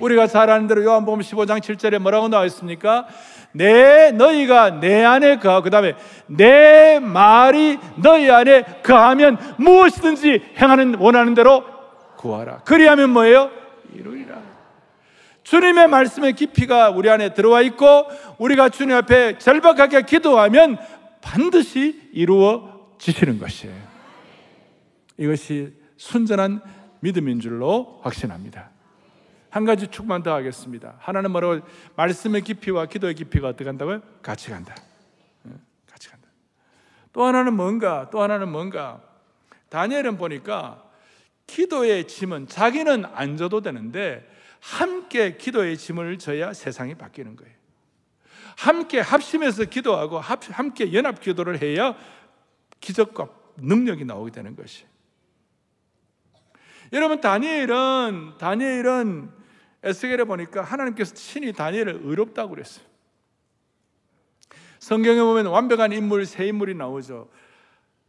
우리가 0.00 0.26
잘 0.26 0.50
아는 0.50 0.66
대로 0.66 0.84
요한복음 0.84 1.20
15장 1.20 1.60
7절에 1.60 1.98
뭐라고 1.98 2.28
나와 2.28 2.44
있습니까? 2.46 3.06
내 3.58 4.12
너희가 4.12 4.78
내 4.78 5.04
안에 5.04 5.38
거하고 5.38 5.64
그 5.64 5.70
다음에 5.70 5.94
내 6.26 7.00
말이 7.00 7.76
너희 7.96 8.30
안에 8.30 8.62
거하면 8.84 9.36
무엇이든지 9.58 10.54
행하는 10.56 10.94
원하는 10.94 11.34
대로 11.34 11.64
구하라. 12.16 12.58
그리하면 12.58 13.10
뭐예요? 13.10 13.50
이루리라. 13.94 14.38
주님의 15.42 15.88
말씀의 15.88 16.34
깊이가 16.34 16.90
우리 16.90 17.10
안에 17.10 17.34
들어와 17.34 17.60
있고 17.62 18.06
우리가 18.38 18.68
주님 18.68 18.94
앞에 18.96 19.38
절박하게 19.38 20.02
기도하면 20.02 20.78
반드시 21.20 22.10
이루어지시는 22.12 23.40
것이에요. 23.40 23.74
이것이 25.16 25.72
순전한 25.96 26.60
믿음인 27.00 27.40
줄로 27.40 27.98
확신합니다. 28.02 28.70
한 29.50 29.64
가지 29.64 29.88
축만 29.88 30.22
더 30.22 30.34
하겠습니다. 30.34 30.96
하나는 30.98 31.30
뭐라고 31.30 31.66
말씀의 31.96 32.42
깊이와 32.42 32.86
기도의 32.86 33.14
깊이가 33.14 33.48
어떻게 33.48 33.64
간다고요? 33.64 34.02
같이 34.22 34.50
간다. 34.50 34.74
같이 35.90 36.08
간다. 36.10 36.28
또 37.12 37.24
하나는 37.24 37.54
뭔가? 37.54 38.10
또 38.10 38.22
하나는 38.22 38.50
뭔가? 38.50 39.02
다니엘은 39.70 40.18
보니까 40.18 40.84
기도의 41.46 42.06
짐은 42.06 42.46
자기는 42.48 43.04
안 43.06 43.36
져도 43.36 43.60
되는데 43.60 44.28
함께 44.60 45.36
기도의 45.36 45.78
짐을 45.78 46.18
져야 46.18 46.52
세상이 46.52 46.94
바뀌는 46.94 47.36
거예요. 47.36 47.54
함께 48.56 49.00
합심해서 49.00 49.64
기도하고 49.64 50.18
함께 50.18 50.92
연합 50.92 51.20
기도를 51.20 51.62
해야 51.62 51.94
기적과 52.80 53.28
능력이 53.56 54.04
나오게 54.04 54.32
되는 54.32 54.56
것이. 54.56 54.84
여러분 56.92 57.20
다니엘은 57.20 58.38
다니엘은 58.38 59.37
에스겔에 59.82 60.24
보니까 60.24 60.62
하나님께서 60.62 61.14
친히 61.14 61.52
다니엘을 61.52 62.00
의롭다고 62.02 62.50
그랬어요. 62.50 62.84
성경에 64.78 65.20
보면 65.20 65.46
완벽한 65.46 65.92
인물 65.92 66.26
세 66.26 66.46
인물이 66.46 66.74
나오죠. 66.74 67.28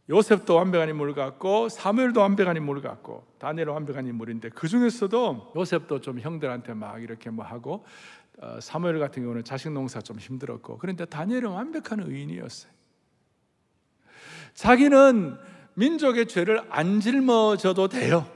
요셉도 0.08 0.56
완벽한 0.56 0.88
인물 0.88 1.14
같고 1.14 1.68
사무엘도 1.68 2.20
완벽한 2.20 2.56
인물 2.56 2.82
같고 2.82 3.24
다니엘은 3.38 3.72
완벽한 3.72 4.06
인물인데 4.06 4.50
그 4.50 4.66
중에서도 4.66 5.52
요셉도 5.54 6.00
좀 6.00 6.18
형들한테 6.18 6.74
막 6.74 7.00
이렇게 7.00 7.30
뭐 7.30 7.44
하고 7.44 7.84
어, 8.38 8.58
사무엘 8.60 8.98
같은 8.98 9.22
경우는 9.22 9.44
자식 9.44 9.70
농사 9.70 10.00
좀 10.00 10.18
힘들었고 10.18 10.78
그런데 10.78 11.04
다니엘은 11.04 11.50
완벽한 11.50 12.00
의인이었어요. 12.00 12.72
자기는 14.54 15.38
민족의 15.74 16.26
죄를 16.26 16.62
안 16.70 17.00
짊어져도 17.00 17.88
돼요. 17.88 18.26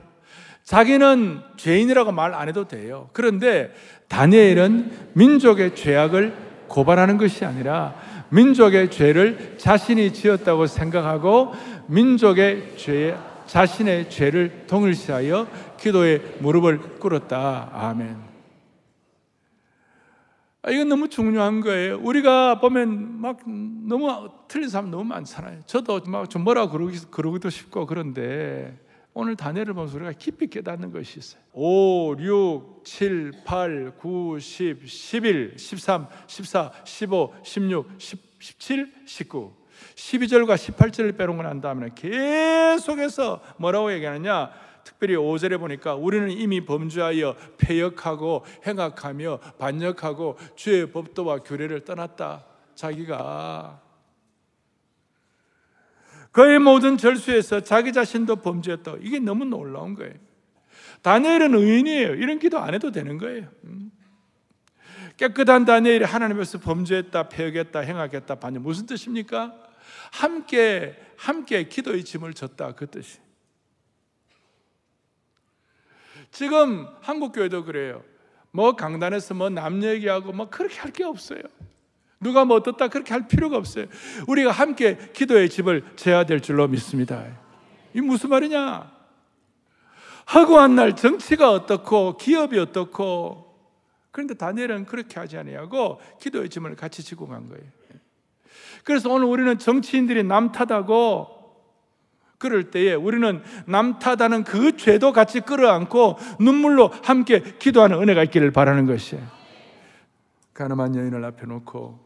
자기는 0.64 1.40
죄인이라고 1.56 2.12
말 2.12 2.34
안 2.34 2.48
해도 2.48 2.66
돼요. 2.66 3.08
그런데 3.12 3.72
다니엘은 4.08 5.10
민족의 5.14 5.76
죄악을 5.76 6.34
고발하는 6.68 7.18
것이 7.18 7.44
아니라 7.44 7.94
민족의 8.30 8.90
죄를 8.90 9.56
자신이 9.58 10.12
지었다고 10.12 10.66
생각하고 10.66 11.52
민족의 11.86 12.76
죄에 12.76 13.16
자신의 13.46 14.08
죄를 14.10 14.64
동일시하여 14.66 15.46
기도에 15.78 16.18
무릎을 16.40 16.98
꿇었다. 16.98 17.70
아멘. 17.72 18.16
아, 20.62 20.70
이건 20.70 20.88
너무 20.88 21.10
중요한 21.10 21.60
거예요. 21.60 21.98
우리가 22.02 22.58
보면 22.58 23.20
막 23.20 23.40
너무 23.46 24.30
틀린 24.48 24.70
사람 24.70 24.90
너무 24.90 25.04
많잖아요. 25.04 25.60
저도 25.66 26.00
막 26.06 26.26
좀 26.30 26.42
뭐라 26.42 26.70
그러기, 26.70 27.00
그러기도 27.10 27.50
싶고 27.50 27.84
그런데 27.86 28.74
오늘 29.16 29.36
다니엘을 29.36 29.74
보면서 29.74 29.96
우리가 29.96 30.12
깊이 30.12 30.48
깨닫는 30.48 30.90
것이 30.92 31.20
있어요. 31.20 31.40
5, 31.52 32.16
6, 32.18 32.82
7, 32.84 33.32
8, 33.44 33.94
9, 33.96 34.38
10, 34.40 34.86
11, 34.86 35.54
13, 35.56 36.08
14, 36.26 36.72
15, 36.84 37.34
16, 37.44 37.88
10, 37.98 38.18
17, 38.40 38.92
19. 39.06 39.52
12절과 39.94 40.56
18절을 40.56 41.16
빼놓고 41.16 41.42
난 41.42 41.60
다음에 41.60 41.90
계속해서 41.94 43.40
뭐라고 43.58 43.92
얘기하느냐? 43.92 44.50
특별히 44.82 45.14
5절에 45.14 45.58
보니까 45.58 45.94
우리는 45.94 46.30
이미 46.30 46.64
범죄하여 46.64 47.36
폐역하고 47.58 48.44
행악하며 48.66 49.38
반역하고 49.58 50.36
주의 50.56 50.90
법도와 50.90 51.38
규례를 51.38 51.84
떠났다. 51.84 52.44
자기가 52.74 53.83
그의 56.34 56.58
모든 56.58 56.98
절수에서 56.98 57.60
자기 57.60 57.92
자신도 57.92 58.36
범죄했다. 58.42 58.96
이게 59.02 59.20
너무 59.20 59.44
놀라운 59.44 59.94
거예요. 59.94 60.14
다니엘은 61.02 61.54
의인이에요. 61.54 62.14
이런 62.16 62.40
기도 62.40 62.58
안 62.58 62.74
해도 62.74 62.90
되는 62.90 63.18
거예요. 63.18 63.48
음. 63.62 63.92
깨끗한 65.16 65.64
다니엘이 65.64 66.04
하나님 66.04 66.38
앞에서 66.38 66.58
범죄했다, 66.58 67.28
폐역했다, 67.28 67.78
행하겠다, 67.78 68.34
반역 68.40 68.62
무슨 68.62 68.84
뜻입니까? 68.86 69.54
함께 70.10 71.00
함께 71.16 71.68
기도의 71.68 72.02
짐을 72.04 72.34
졌다 72.34 72.72
그 72.74 72.90
뜻이. 72.90 73.20
지금 76.32 76.88
한국 77.00 77.30
교회도 77.32 77.64
그래요. 77.64 78.02
뭐 78.50 78.74
강단에서 78.74 79.34
뭐 79.34 79.50
남 79.50 79.84
얘기하고 79.84 80.32
뭐 80.32 80.50
그렇게 80.50 80.80
할 80.80 80.90
게 80.90 81.04
없어요. 81.04 81.42
누가 82.24 82.44
뭐 82.44 82.56
어떻다 82.56 82.88
그렇게 82.88 83.12
할 83.12 83.28
필요가 83.28 83.56
없어요. 83.56 83.84
우리가 84.26 84.50
함께 84.50 84.98
기도의 85.12 85.50
집을 85.50 85.84
재야 85.94 86.24
될 86.24 86.40
줄로 86.40 86.66
믿습니다. 86.66 87.22
이 87.92 88.00
무슨 88.00 88.30
말이냐? 88.30 88.90
허구한 90.34 90.74
날 90.74 90.96
정치가 90.96 91.52
어떻고 91.52 92.16
기업이 92.16 92.58
어떻고 92.58 93.54
그런데 94.10 94.34
다니엘은 94.34 94.86
그렇게 94.86 95.20
하지 95.20 95.36
아니하고 95.36 96.00
기도의 96.20 96.48
짐을 96.48 96.76
같이 96.76 97.02
지고 97.02 97.28
간 97.28 97.48
거예요. 97.48 97.62
그래서 98.84 99.10
오늘 99.10 99.26
우리는 99.26 99.58
정치인들이 99.58 100.24
남 100.24 100.50
탓하고 100.50 101.28
그럴 102.38 102.70
때에 102.70 102.94
우리는 102.94 103.42
남 103.66 103.98
탓하는 103.98 104.44
그 104.44 104.76
죄도 104.76 105.12
같이 105.12 105.40
끌어안고 105.40 106.18
눈물로 106.40 106.90
함께 107.02 107.42
기도하는 107.58 108.00
은혜가 108.00 108.22
있기를 108.24 108.50
바라는 108.50 108.86
것이에요. 108.86 109.22
가늠한 110.54 110.96
여인을 110.96 111.24
앞에 111.24 111.46
놓고 111.46 112.03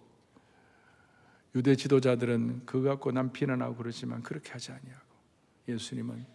유대 1.54 1.74
지도자들은 1.74 2.66
그거 2.66 2.90
갖고 2.90 3.11
남 3.11 3.32
비난하고 3.32 3.76
그러지만 3.76 4.22
그렇게 4.22 4.52
하지 4.52 4.72
아니하고 4.72 5.06
예수님은 5.68 6.26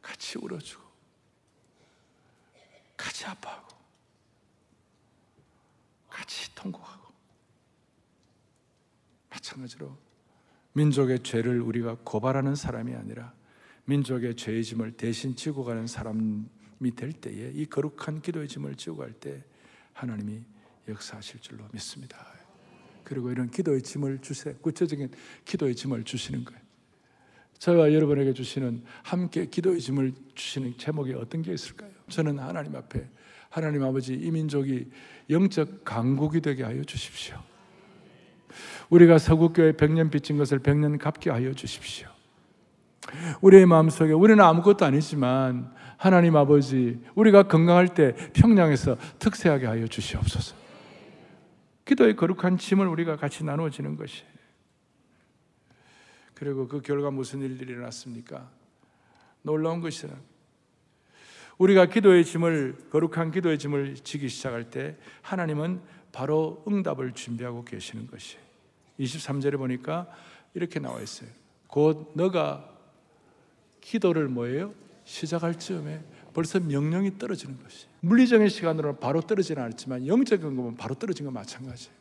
같이 0.00 0.38
울어주고 0.38 0.82
같이 2.96 3.24
아파하고 3.26 3.76
같이 6.08 6.54
통곡하고 6.54 7.12
마찬가지로 9.30 9.96
민족의 10.72 11.22
죄를 11.22 11.60
우리가 11.60 11.96
고발하는 12.04 12.54
사람이 12.54 12.94
아니라 12.94 13.32
민족의 13.86 14.36
죄의 14.36 14.64
짐을 14.64 14.96
대신 14.96 15.36
지고 15.36 15.64
가는 15.64 15.86
사람이 15.86 16.94
될 16.96 17.12
때에 17.12 17.50
이 17.50 17.66
거룩한 17.66 18.22
기도의 18.22 18.48
짐을 18.48 18.76
지고 18.76 18.96
갈 18.98 19.12
때 19.12 19.44
하나님이 19.94 20.42
역사하실 20.88 21.40
줄로 21.40 21.66
믿습니다. 21.72 22.33
그리고 23.04 23.30
이런 23.30 23.50
기도의 23.50 23.82
짐을 23.82 24.18
주세 24.20 24.54
구체적인 24.60 25.10
기도의 25.44 25.74
짐을 25.74 26.04
주시는 26.04 26.44
거예요. 26.44 26.60
저와 27.58 27.92
여러분에게 27.92 28.32
주시는 28.32 28.82
함께 29.02 29.46
기도의 29.46 29.80
짐을 29.80 30.12
주시는 30.34 30.74
제목이 30.76 31.14
어떤 31.14 31.42
게 31.42 31.52
있을까요? 31.52 31.90
저는 32.08 32.38
하나님 32.38 32.74
앞에 32.76 33.08
하나님 33.48 33.84
아버지 33.84 34.14
이 34.14 34.30
민족이 34.30 34.90
영적 35.30 35.84
강국이 35.84 36.40
되게 36.40 36.64
하여 36.64 36.82
주십시오. 36.82 37.36
우리가 38.90 39.18
서구교회 39.18 39.72
100년 39.72 40.10
빚진 40.10 40.36
것을 40.36 40.58
100년 40.58 40.98
갚게 40.98 41.30
하여 41.30 41.52
주십시오. 41.54 42.08
우리의 43.40 43.66
마음속에 43.66 44.12
우리는 44.12 44.42
아무것도 44.42 44.84
아니지만 44.84 45.72
하나님 45.96 46.36
아버지 46.36 47.00
우리가 47.14 47.44
건강할 47.44 47.94
때 47.94 48.14
평양에서 48.34 48.96
특세하게 49.18 49.66
하여 49.66 49.86
주시옵소서. 49.86 50.63
기도의 51.84 52.16
거룩한 52.16 52.58
짐을 52.58 52.86
우리가 52.86 53.16
같이 53.16 53.44
나누어지는 53.44 53.96
것이 53.96 54.24
그리고 56.34 56.66
그 56.66 56.80
결과 56.80 57.10
무슨 57.10 57.42
일들이 57.42 57.72
일어났습니까? 57.72 58.50
놀라운 59.42 59.80
것이라. 59.80 60.14
우리가 61.58 61.86
기도의 61.86 62.24
짐을 62.24 62.88
거룩한 62.90 63.30
기도의 63.30 63.58
짐을 63.58 63.96
지기 63.96 64.28
시작할 64.28 64.70
때 64.70 64.96
하나님은 65.22 65.80
바로 66.10 66.64
응답을 66.66 67.12
준비하고 67.12 67.64
계시는 67.64 68.08
것이. 68.08 68.38
23절에 68.98 69.56
보니까 69.56 70.08
이렇게 70.54 70.80
나와 70.80 71.00
있어요. 71.00 71.28
곧 71.68 72.12
너가 72.14 72.68
기도를 73.80 74.28
뭐예요? 74.28 74.74
시작할 75.04 75.58
즈음에 75.58 76.02
벌써 76.34 76.60
명령이 76.60 77.18
떨어지는 77.18 77.58
것이. 77.62 77.86
물리적인 78.00 78.48
시간으로는 78.48 79.00
바로 79.00 79.20
떨어지는 79.20 79.62
않지만 79.62 80.06
영적인 80.06 80.56
것은 80.56 80.76
바로 80.76 80.94
떨어진 80.94 81.24
건 81.24 81.34
마찬가지예요. 81.34 81.94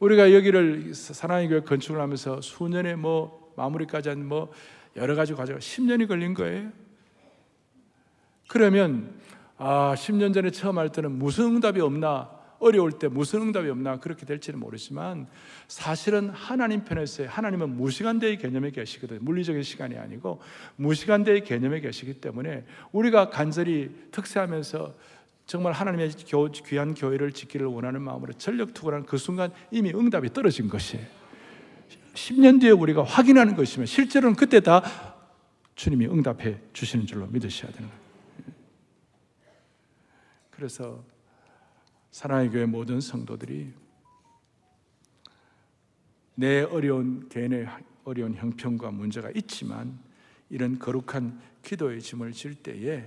우리가 0.00 0.34
여기를 0.34 0.94
사랑의 0.94 1.48
교회 1.48 1.60
건축을 1.60 2.00
하면서 2.00 2.40
수년에 2.42 2.96
뭐 2.96 3.52
마무리까지 3.56 4.10
한 4.10 4.26
뭐 4.26 4.52
여러 4.96 5.14
가지 5.14 5.34
과정 5.34 5.58
10년이 5.58 6.08
걸린 6.08 6.34
거예요. 6.34 6.70
그러면 8.48 9.14
아, 9.58 9.94
10년 9.96 10.34
전에 10.34 10.50
처음 10.50 10.78
할 10.78 10.90
때는 10.90 11.12
무슨 11.12 11.56
응답이 11.56 11.80
없나 11.80 12.30
어려울 12.58 12.92
때 12.92 13.08
무슨 13.08 13.42
응답이 13.42 13.68
없나 13.68 13.98
그렇게 13.98 14.24
될지는 14.26 14.58
모르지만 14.58 15.26
사실은 15.68 16.30
하나님 16.30 16.84
편에서 16.84 17.26
하나님은 17.26 17.76
무시간대의 17.76 18.38
개념에 18.38 18.70
계시거든요. 18.70 19.20
물리적인 19.22 19.62
시간이 19.62 19.96
아니고 19.96 20.40
무시간대의 20.76 21.44
개념에 21.44 21.80
계시기 21.80 22.14
때문에 22.14 22.64
우리가 22.92 23.30
간절히 23.30 23.90
특세하면서 24.10 24.94
정말 25.46 25.72
하나님의 25.72 26.10
귀한 26.66 26.94
교회를 26.94 27.32
지키를 27.32 27.66
원하는 27.66 28.02
마음으로 28.02 28.32
전력 28.34 28.74
투구하는 28.74 29.06
그 29.06 29.16
순간 29.16 29.52
이미 29.70 29.90
응답이 29.90 30.32
떨어진 30.32 30.68
것이에요. 30.68 31.06
10년 32.14 32.60
뒤에 32.60 32.70
우리가 32.70 33.04
확인하는 33.04 33.54
것이면 33.54 33.86
실제로는 33.86 34.36
그때 34.36 34.60
다 34.60 34.82
주님이 35.76 36.06
응답해 36.06 36.58
주시는 36.72 37.06
줄로 37.06 37.26
믿으셔야 37.26 37.70
되는 37.70 37.88
거예요. 37.88 38.06
그래서 40.50 41.04
사랑의 42.16 42.48
교회 42.48 42.64
모든 42.64 42.98
성도들이 42.98 43.74
내 46.34 46.62
어려운 46.62 47.28
개인의 47.28 47.68
어려운 48.04 48.34
형편과 48.34 48.90
문제가 48.90 49.30
있지만 49.34 49.98
이런 50.48 50.78
거룩한 50.78 51.38
기도의 51.62 52.00
짐을 52.00 52.32
질 52.32 52.54
때에 52.54 53.06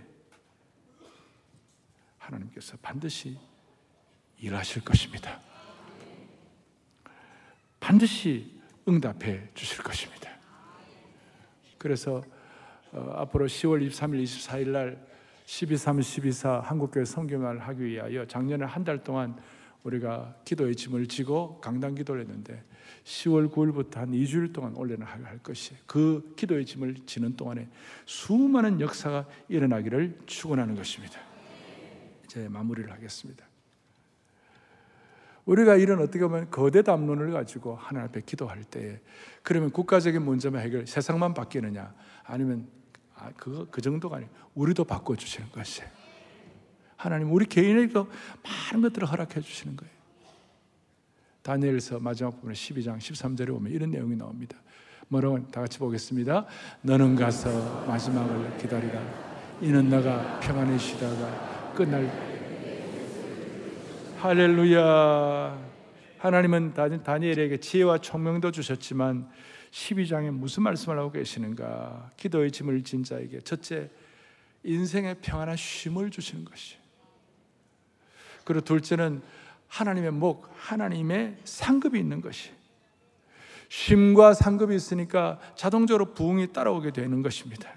하나님께서 2.19 2.77
반드시 2.83 3.35
일하실 4.37 4.85
것입니다. 4.85 5.41
반드시 7.79 8.61
응답해 8.87 9.49
주실 9.55 9.81
것입니다. 9.81 10.37
그래서 11.79 12.23
어, 12.91 13.13
앞으로 13.15 13.47
10월 13.47 13.89
23일, 13.89 14.23
24일 14.23 14.67
날 14.67 15.08
12.3, 15.49 15.99
12.4 15.99 16.61
한국교회 16.61 17.05
성경을 17.05 17.59
하기 17.59 17.83
위하여 17.83 18.23
작년에 18.25 18.65
한 18.65 18.83
달 18.83 19.03
동안 19.03 19.35
우리가 19.83 20.35
기도의 20.45 20.75
짐을 20.75 21.07
지고 21.07 21.59
강단 21.59 21.95
기도를 21.95 22.21
했는데 22.21 22.63
10월 23.03 23.51
9일부터 23.51 23.95
한 23.95 24.11
2주일 24.11 24.53
동안 24.53 24.75
올려는 24.75 25.07
할 25.07 25.39
것이 25.39 25.73
그 25.87 26.33
기도의 26.35 26.65
짐을 26.67 26.97
지는 27.07 27.35
동안에 27.35 27.67
수많은 28.05 28.79
역사가 28.79 29.25
일어나기를 29.47 30.19
축원하는 30.27 30.75
것입니다. 30.75 31.19
이제 32.25 32.47
마무리를 32.47 32.91
하겠습니다. 32.91 33.43
우리가 35.45 35.77
이런 35.77 35.99
어떻게 35.99 36.19
보면 36.19 36.51
거대 36.51 36.83
담론을 36.83 37.31
가지고 37.31 37.75
하나님 37.75 38.07
앞에 38.09 38.21
기도할 38.21 38.63
때 38.65 39.01
그러면 39.41 39.71
국가적인 39.71 40.21
문제만 40.21 40.61
해결 40.61 40.85
세상만 40.85 41.33
바뀌느냐 41.33 41.91
아니면 42.23 42.67
아, 43.19 43.31
그거 43.35 43.67
그 43.69 43.81
정도가 43.81 44.17
아니고 44.17 44.31
우리도 44.55 44.85
바꿔 44.85 45.15
주시는 45.15 45.51
것이에요. 45.51 45.89
하나님 46.95 47.31
우리 47.31 47.45
개인에게도 47.45 48.07
많은 48.43 48.81
것들을 48.81 49.07
허락해 49.07 49.41
주시는 49.41 49.75
거예요. 49.75 49.93
다니엘서 51.41 51.99
마지막 51.99 52.31
부분 52.31 52.53
12장 52.53 52.97
13절에 52.97 53.47
보면 53.47 53.71
이런 53.71 53.91
내용이 53.91 54.15
나옵니다. 54.15 54.57
뭐라고 55.07 55.39
다 55.49 55.61
같이 55.61 55.79
보겠습니다. 55.79 56.45
너는 56.81 57.15
가서 57.15 57.85
마지막을 57.85 58.57
기다리라. 58.57 59.01
이는 59.61 59.89
너가 59.89 60.39
평안히 60.39 60.77
쉬다가 60.77 61.73
끝날 61.73 62.09
할렐루야. 64.19 65.57
하나님은 66.17 66.73
다니엘에게 67.03 67.57
지혜와 67.57 67.99
총명도 67.99 68.51
주셨지만 68.51 69.29
12장에 69.71 70.31
무슨 70.31 70.63
말씀을 70.63 70.97
하고 70.97 71.11
계시는가? 71.11 72.11
기도의 72.17 72.51
짐을 72.51 72.83
진 72.83 73.03
자에게 73.03 73.41
첫째 73.41 73.89
인생의 74.63 75.17
평안한 75.21 75.55
쉼을 75.55 76.09
주시는 76.09 76.45
것이. 76.45 76.77
그리고 78.43 78.63
둘째는 78.65 79.21
하나님의 79.67 80.11
목, 80.11 80.49
하나님의 80.55 81.37
상급이 81.43 81.99
있는 81.99 82.21
것이. 82.21 82.51
쉼과 83.69 84.33
상급이 84.33 84.75
있으니까 84.75 85.39
자동적으로 85.55 86.13
부흥이 86.13 86.51
따라오게 86.51 86.91
되는 86.91 87.21
것입니다. 87.21 87.69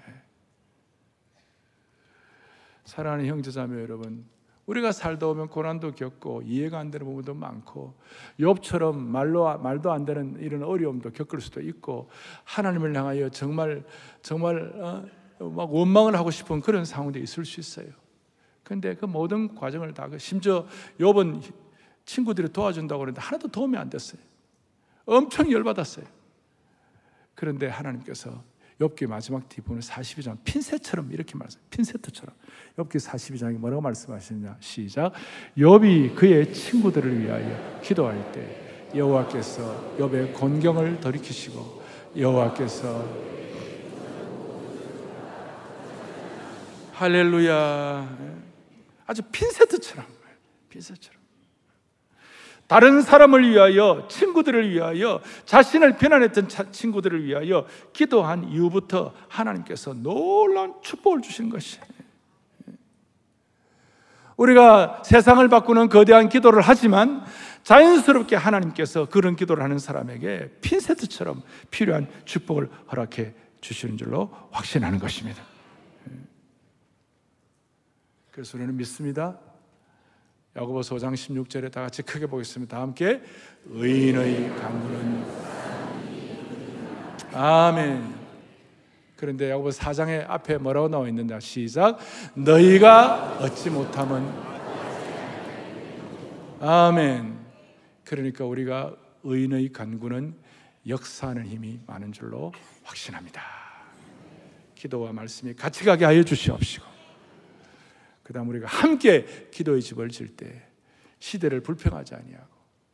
사랑하는 2.85 3.27
형제자매 3.27 3.81
여러분, 3.81 4.25
우리가 4.65 4.91
살다 4.91 5.27
오면 5.27 5.49
고난도 5.49 5.91
겪고 5.93 6.43
이해가 6.45 6.79
안 6.79 6.89
되는 6.89 7.05
부분도 7.05 7.33
많고 7.33 7.93
욥처럼 8.39 8.95
말로 8.95 9.57
말도 9.57 9.91
안 9.91 10.05
되는 10.05 10.37
이런 10.39 10.63
어려움도 10.63 11.11
겪을 11.11 11.41
수도 11.41 11.61
있고 11.61 12.09
하나님을 12.45 12.95
향하여 12.95 13.29
정말 13.29 13.83
정말 14.21 14.71
어, 14.81 15.05
막 15.45 15.73
원망을 15.73 16.15
하고 16.15 16.31
싶은 16.31 16.61
그런 16.61 16.85
상황도 16.85 17.19
있을 17.19 17.43
수 17.43 17.59
있어요. 17.59 17.87
근데 18.63 18.95
그 18.95 19.05
모든 19.05 19.53
과정을 19.53 19.93
다그 19.93 20.17
심지어 20.17 20.65
욥은 20.99 21.41
친구들이 22.05 22.49
도와준다고 22.49 22.99
그러는데 22.99 23.21
하나도 23.21 23.49
도움이 23.49 23.77
안 23.77 23.89
됐어요. 23.89 24.21
엄청 25.05 25.51
열받았어요. 25.51 26.05
그런데 27.35 27.67
하나님께서 27.67 28.41
엽기 28.81 29.07
마지막 29.07 29.47
뒷부분 29.49 29.79
42장 29.79 30.37
핀셋처럼 30.43 31.11
이렇게 31.11 31.35
말했어요. 31.35 31.61
핀세트처럼. 31.69 32.35
엽기 32.77 32.97
42장이 32.97 33.57
뭐라고 33.57 33.81
말씀하시느냐? 33.81 34.57
시작. 34.59 35.13
엽이 35.57 36.13
그의 36.15 36.53
친구들을 36.53 37.19
위하여 37.19 37.79
기도할 37.81 38.31
때 38.31 38.89
여호와께서 38.95 39.97
엽의 39.99 40.33
곤경을 40.33 40.99
돌이키시고 40.99 41.83
여호와께서 42.17 43.33
할렐루야. 46.93 48.17
아주 49.05 49.21
핀세트처럼 49.31 50.05
핀세트처럼 50.69 51.22
다른 52.67 53.01
사람을 53.01 53.49
위하여, 53.49 54.07
친구들을 54.09 54.69
위하여, 54.69 55.21
자신을 55.45 55.97
비난했던 55.97 56.47
친구들을 56.71 57.25
위하여 57.25 57.67
기도한 57.91 58.49
이후부터 58.49 59.13
하나님께서 59.27 59.93
놀라운 59.93 60.73
축복을 60.81 61.21
주신 61.21 61.49
것이 61.49 61.79
우리가 64.37 65.03
세상을 65.05 65.47
바꾸는 65.47 65.89
거대한 65.89 66.29
기도를 66.29 66.61
하지만 66.61 67.23
자연스럽게 67.63 68.35
하나님께서 68.35 69.05
그런 69.05 69.35
기도를 69.35 69.63
하는 69.63 69.79
사람에게 69.79 70.57
핀세트처럼 70.61 71.43
필요한 71.69 72.07
축복을 72.25 72.69
허락해 72.91 73.33
주시는 73.61 73.97
줄로 73.97 74.29
확신하는 74.51 74.99
것입니다. 74.99 75.41
그래서 78.31 78.57
우리는 78.57 78.75
믿습니다. 78.75 79.37
야고보서 80.55 80.95
5장 80.95 81.13
16절에 81.13 81.71
다 81.71 81.81
같이 81.81 82.03
크게 82.03 82.27
보겠습니다. 82.27 82.77
다 82.77 82.81
함께 82.83 83.21
의인의 83.65 84.55
강구는 84.55 85.25
아멘. 87.33 88.13
그런데 89.15 89.49
야고보 89.49 89.69
4장의 89.69 90.29
앞에 90.29 90.57
뭐라고 90.57 90.89
나와 90.89 91.07
있는가? 91.07 91.39
시작. 91.39 91.97
너희가 92.35 93.37
얻지 93.39 93.71
못하면 93.71 94.31
아멘. 96.59 97.39
그러니까 98.05 98.45
우리가 98.45 98.95
의인의 99.23 99.71
간구는 99.71 100.35
역사하는 100.87 101.47
힘이 101.47 101.79
많은 101.87 102.11
줄로 102.11 102.51
확신합니다. 102.83 103.41
기도와 104.75 105.13
말씀이 105.13 105.55
같이 105.55 105.83
가게 105.83 106.05
하여 106.05 106.21
주시옵시고 106.21 106.92
그 108.23 108.33
다음 108.33 108.49
우리가 108.49 108.67
함께 108.67 109.25
기도의 109.51 109.81
집을 109.81 110.09
질 110.09 110.35
때 110.35 110.63
시대를 111.23 111.61
불평하지 111.61 112.15
아니하고 112.15 112.47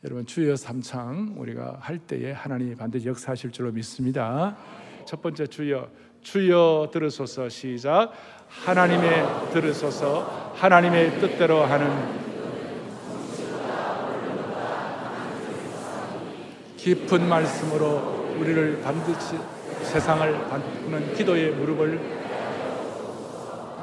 여러분 0.04 0.26
주여 0.28 0.56
삼창 0.56 1.34
우리가 1.38 1.80
할 1.82 1.98
때에 1.98 2.32
하나님이 2.32 2.76
반드시 2.76 3.08
역사하실 3.08 3.52
줄로 3.52 3.72
믿습니다. 3.72 4.56
첫 5.06 5.20
번째 5.22 5.48
주여 5.48 5.90
주여 6.22 6.90
들으소서 6.94 7.50
시작 7.50 8.12
하나님의 8.48 9.52
들으소서 9.52 10.54
하나님의 10.56 11.20
뜻대로 11.20 11.64
하는 11.64 12.20
깊은 16.78 17.28
말씀으로 17.28 18.36
우리를 18.40 18.82
반드시 18.82 19.38
세상을 19.84 20.50
바꾸는 20.50 21.16
기도의 21.16 21.52
무릎을 21.52 22.00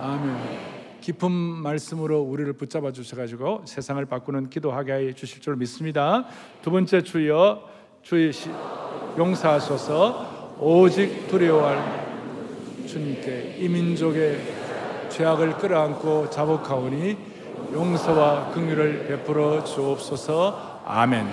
아멘. 0.01 0.66
깊은 1.07 1.31
말씀으로 1.31 2.21
우리를 2.21 2.53
붙잡아 2.55 2.91
주셔가지고 2.91 3.63
세상을 3.65 4.05
바꾸는 4.07 4.51
기도하게 4.51 4.93
해 4.93 5.13
주실 5.13 5.41
줄 5.41 5.55
믿습니다. 5.55 6.25
두 6.63 6.73
번째 6.73 7.01
주여 7.01 7.63
주의 8.03 8.33
시, 8.33 8.51
용서하소서 9.17 10.57
오직 10.59 11.29
두려워할 11.29 11.79
주님께 12.89 13.59
이 13.61 13.69
민족의 13.69 14.41
죄악을 15.11 15.59
끌어안고 15.59 16.29
자복하오니 16.31 17.17
용서와 17.73 18.51
긍휼을 18.51 19.07
베풀어 19.07 19.63
주옵소서 19.63 20.83
아멘. 20.85 21.29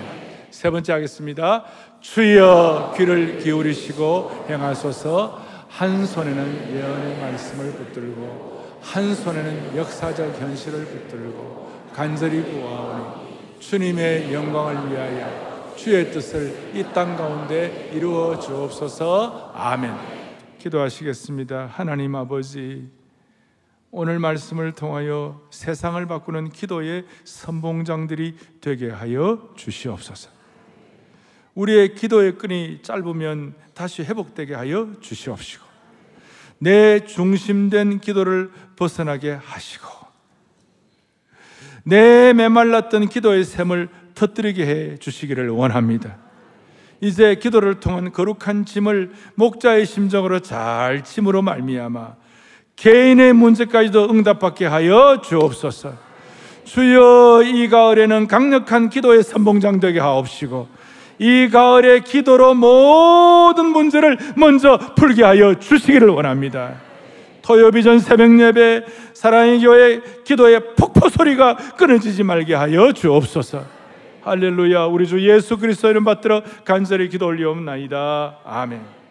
세 0.50 0.70
번째 0.70 0.92
하겠습니다. 0.92 1.64
주여 1.98 2.94
귀를 2.96 3.38
기울이시고 3.38 4.46
행하소서 4.48 5.42
한 5.68 6.06
손에는 6.06 6.76
예언의 6.76 7.18
말씀을 7.18 7.72
붙들고 7.72 8.63
한 8.84 9.14
손에는 9.14 9.76
역사적 9.76 10.40
현실을 10.40 10.84
붙들고 10.84 11.72
간절히 11.92 12.42
구하오니 12.42 13.58
주님의 13.58 14.32
영광을 14.32 14.90
위하여 14.90 15.74
주의 15.76 16.10
뜻을 16.12 16.72
이 16.74 16.84
땅 16.92 17.16
가운데 17.16 17.90
이루어 17.92 18.38
주옵소서 18.38 19.52
아멘. 19.54 19.92
기도하시겠습니다. 20.58 21.66
하나님 21.66 22.14
아버지, 22.14 22.88
오늘 23.90 24.18
말씀을 24.18 24.72
통하여 24.72 25.42
세상을 25.50 26.04
바꾸는 26.06 26.50
기도의 26.50 27.04
선봉장들이 27.24 28.36
되게 28.60 28.90
하여 28.90 29.50
주시옵소서. 29.56 30.30
우리의 31.54 31.94
기도의 31.94 32.36
끈이 32.38 32.80
짧으면 32.82 33.54
다시 33.74 34.02
회복되게 34.02 34.54
하여 34.54 34.88
주시옵시고, 35.00 35.73
내 36.64 37.00
중심된 37.00 38.00
기도를 38.00 38.50
벗어나게 38.76 39.32
하시고 39.32 39.86
내 41.82 42.32
메말랐던 42.32 43.10
기도의 43.10 43.44
샘을 43.44 43.90
터뜨리게 44.14 44.66
해 44.66 44.96
주시기를 44.96 45.50
원합니다. 45.50 46.16
이제 47.02 47.34
기도를 47.34 47.80
통한 47.80 48.12
거룩한 48.12 48.64
짐을 48.64 49.12
목자의 49.34 49.84
심정으로 49.84 50.40
잘 50.40 51.04
짐으로 51.04 51.42
말미암아 51.42 52.14
개인의 52.76 53.34
문제까지도 53.34 54.08
응답받게 54.08 54.64
하여 54.64 55.20
주옵소서. 55.22 55.92
주여 56.64 57.42
이 57.44 57.68
가을에는 57.68 58.26
강력한 58.26 58.88
기도의 58.88 59.22
선봉장 59.22 59.80
되게 59.80 60.00
하옵시고 60.00 60.66
이 61.18 61.48
가을의 61.50 62.02
기도로 62.02 62.54
모든 62.54 63.66
문제를 63.66 64.18
먼저 64.36 64.78
풀게 64.96 65.22
하여 65.22 65.54
주시기를 65.54 66.08
원합니다. 66.08 66.74
토요비전 67.42 67.98
새벽 67.98 68.40
예배 68.40 68.84
사랑의 69.12 69.60
교회 69.60 70.00
기도의 70.24 70.74
폭포 70.76 71.08
소리가 71.08 71.56
끊어지지 71.76 72.22
말게 72.22 72.54
하여 72.54 72.92
주옵소서. 72.92 73.62
할렐루야 74.22 74.86
우리 74.86 75.06
주 75.06 75.20
예수 75.20 75.58
그리스도 75.58 75.90
이름 75.90 76.04
받들어 76.04 76.42
간절히 76.64 77.08
기도 77.10 77.26
올리옵나이다. 77.26 78.38
아멘. 78.44 79.03